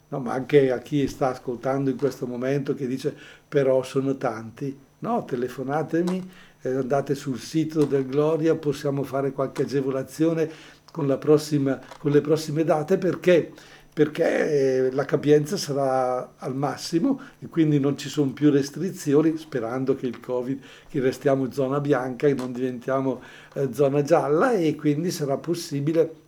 no? 0.08 0.20
ma 0.20 0.34
anche 0.34 0.72
a 0.72 0.80
chi 0.80 1.08
sta 1.08 1.30
ascoltando 1.30 1.91
in 1.91 1.98
questo 1.98 2.26
momento 2.26 2.74
che 2.74 2.88
dice 2.88 3.16
però 3.48 3.84
sono 3.84 4.18
tanti 4.18 4.76
no 5.00 5.24
telefonatemi 5.24 6.32
eh, 6.62 6.70
andate 6.70 7.14
sul 7.14 7.38
sito 7.38 7.86
del 7.86 8.08
Gloria 8.08 8.56
possiamo 8.56 9.04
fare 9.04 9.32
qualche 9.32 9.62
agevolazione 9.62 10.50
con, 10.98 11.16
prossima, 11.20 11.80
con 12.00 12.10
le 12.10 12.22
prossime 12.22 12.64
date 12.64 12.98
perché, 12.98 13.54
perché 13.93 14.88
eh, 14.88 14.91
la 14.91 15.06
capienza 15.06 15.56
sarà 15.56 16.34
al 16.38 16.56
massimo 16.56 17.22
e 17.38 17.45
quindi 17.48 17.80
non 17.80 17.95
ci 18.00 18.10
sono 18.10 18.32
più 18.32 18.50
restrizioni, 18.50 19.38
sperando 19.38 19.95
che 19.95 20.08
il 20.08 20.20
Covid, 20.20 20.60
che 20.89 21.00
restiamo 21.00 21.52
zona 21.52 21.80
bianca 21.80 22.26
e 22.26 22.34
non 22.34 22.52
diventiamo 22.52 23.22
eh, 23.54 23.70
zona 23.72 24.02
gialla 24.02 24.54
e 24.54 24.76
quindi 24.76 25.12
sarà 25.12 25.38
possibile 25.38 26.26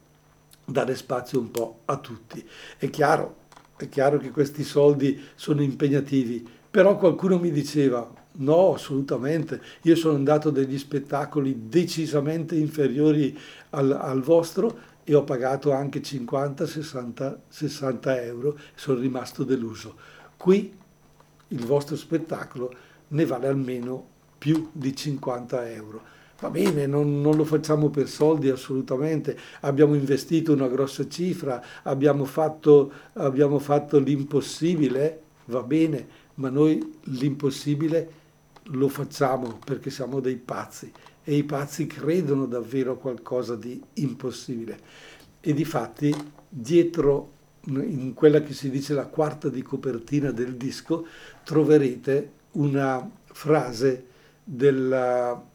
dare 0.65 0.95
spazio 0.95 1.39
un 1.39 1.49
po' 1.49 1.80
a 1.86 1.97
tutti. 1.97 2.47
È 2.78 2.91
chiaro, 2.91 3.38
è 3.76 3.89
chiaro 3.89 4.20
che 4.20 4.30
questi 4.30 4.63
soldi 4.63 5.20
sono 5.34 5.63
impegnativi, 5.63 6.47
però 6.70 6.95
qualcuno 6.95 7.39
mi 7.39 7.49
diceva, 7.49 8.07
No, 8.41 8.73
assolutamente. 8.73 9.61
Io 9.83 9.95
sono 9.95 10.15
andato 10.15 10.49
a 10.49 10.51
degli 10.51 10.77
spettacoli 10.77 11.67
decisamente 11.67 12.55
inferiori 12.55 13.37
al, 13.71 13.91
al 13.91 14.21
vostro 14.21 14.87
e 15.03 15.13
ho 15.15 15.23
pagato 15.23 15.71
anche 15.71 16.01
50, 16.01 16.65
60, 16.65 17.41
60 17.47 18.21
euro 18.21 18.57
sono 18.75 18.99
rimasto 18.99 19.43
deluso. 19.43 19.95
Qui 20.37 20.73
il 21.47 21.65
vostro 21.65 21.95
spettacolo 21.95 22.73
ne 23.09 23.25
vale 23.25 23.47
almeno 23.47 24.05
più 24.37 24.69
di 24.71 24.95
50 24.95 25.69
euro. 25.71 26.01
Va 26.39 26.49
bene, 26.49 26.85
non, 26.85 27.19
non, 27.19 27.35
lo 27.35 27.43
facciamo 27.43 27.89
per 27.89 28.07
soldi 28.07 28.49
assolutamente, 28.49 29.37
abbiamo 29.61 29.95
investito 29.95 30.53
una 30.53 30.69
grossa 30.69 31.05
cifra, 31.09 31.61
abbiamo 31.83 32.23
fatto, 32.23 32.89
abbiamo 33.13 33.59
fatto 33.59 33.99
l'impossibile, 33.99 35.21
va 35.45 35.61
bene, 35.63 36.07
ma 36.35 36.49
noi 36.49 36.99
l'impossibile 37.05 38.18
lo 38.72 38.88
facciamo 38.88 39.59
perché 39.63 39.89
siamo 39.89 40.20
dei 40.20 40.38
pazzi 40.38 40.91
e 41.24 41.36
i 41.36 41.43
pazzi 41.43 41.88
credono 41.88 42.45
davvero 42.45 42.93
a 42.93 42.97
qualcosa 42.97 43.55
di 43.55 43.82
impossibile. 43.95 44.80
E 45.41 45.53
di 45.53 45.63
fatti 45.65 46.13
dietro 46.47 47.38
in 47.65 48.13
quella 48.13 48.41
che 48.41 48.53
si 48.53 48.70
dice 48.70 48.93
la 48.93 49.05
quarta 49.05 49.49
di 49.49 49.61
copertina 49.61 50.32
del 50.32 50.55
disco 50.55 51.05
troverete 51.43 52.32
una 52.51 53.07
frase 53.26 54.05
della 54.43 55.45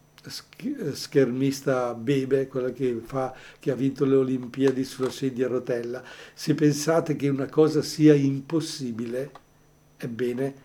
schermista 0.93 1.93
Bebe, 1.93 2.47
quella 2.47 2.71
che, 2.71 3.01
fa, 3.05 3.35
che 3.59 3.71
ha 3.71 3.75
vinto 3.75 4.05
le 4.05 4.17
Olimpiadi 4.17 4.85
sulla 4.85 5.11
sedia 5.11 5.47
a 5.47 5.51
rotella. 5.51 6.03
Se 6.33 6.55
pensate 6.55 7.17
che 7.17 7.29
una 7.29 7.49
cosa 7.49 7.83
sia 7.83 8.15
impossibile, 8.15 9.31
ebbene 9.99 10.64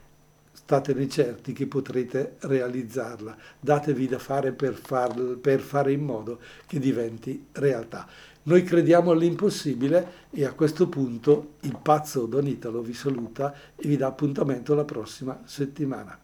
statene 0.70 1.10
certi 1.10 1.52
che 1.52 1.66
potrete 1.66 2.36
realizzarla. 2.42 3.36
Datevi 3.60 4.08
da 4.08 4.20
fare 4.20 4.52
per, 4.52 4.76
far, 4.76 5.16
per 5.42 5.62
fare 5.62 5.92
in 5.92 6.04
modo 6.04 6.38
che 6.68 6.78
diventi 6.78 7.48
realtà. 7.54 8.08
Noi 8.44 8.62
crediamo 8.62 9.10
all'impossibile 9.10 10.28
e 10.30 10.46
a 10.46 10.54
questo 10.54 10.88
punto 10.88 11.54
il 11.62 11.76
pazzo 11.82 12.28
Don 12.28 12.46
Italo 12.46 12.82
vi 12.82 12.94
saluta 12.94 13.52
e 13.76 13.88
vi 13.88 13.98
dà 13.98 14.06
appuntamento 14.06 14.76
la 14.76 14.86
prossima 14.86 15.42
settimana. 15.44 16.16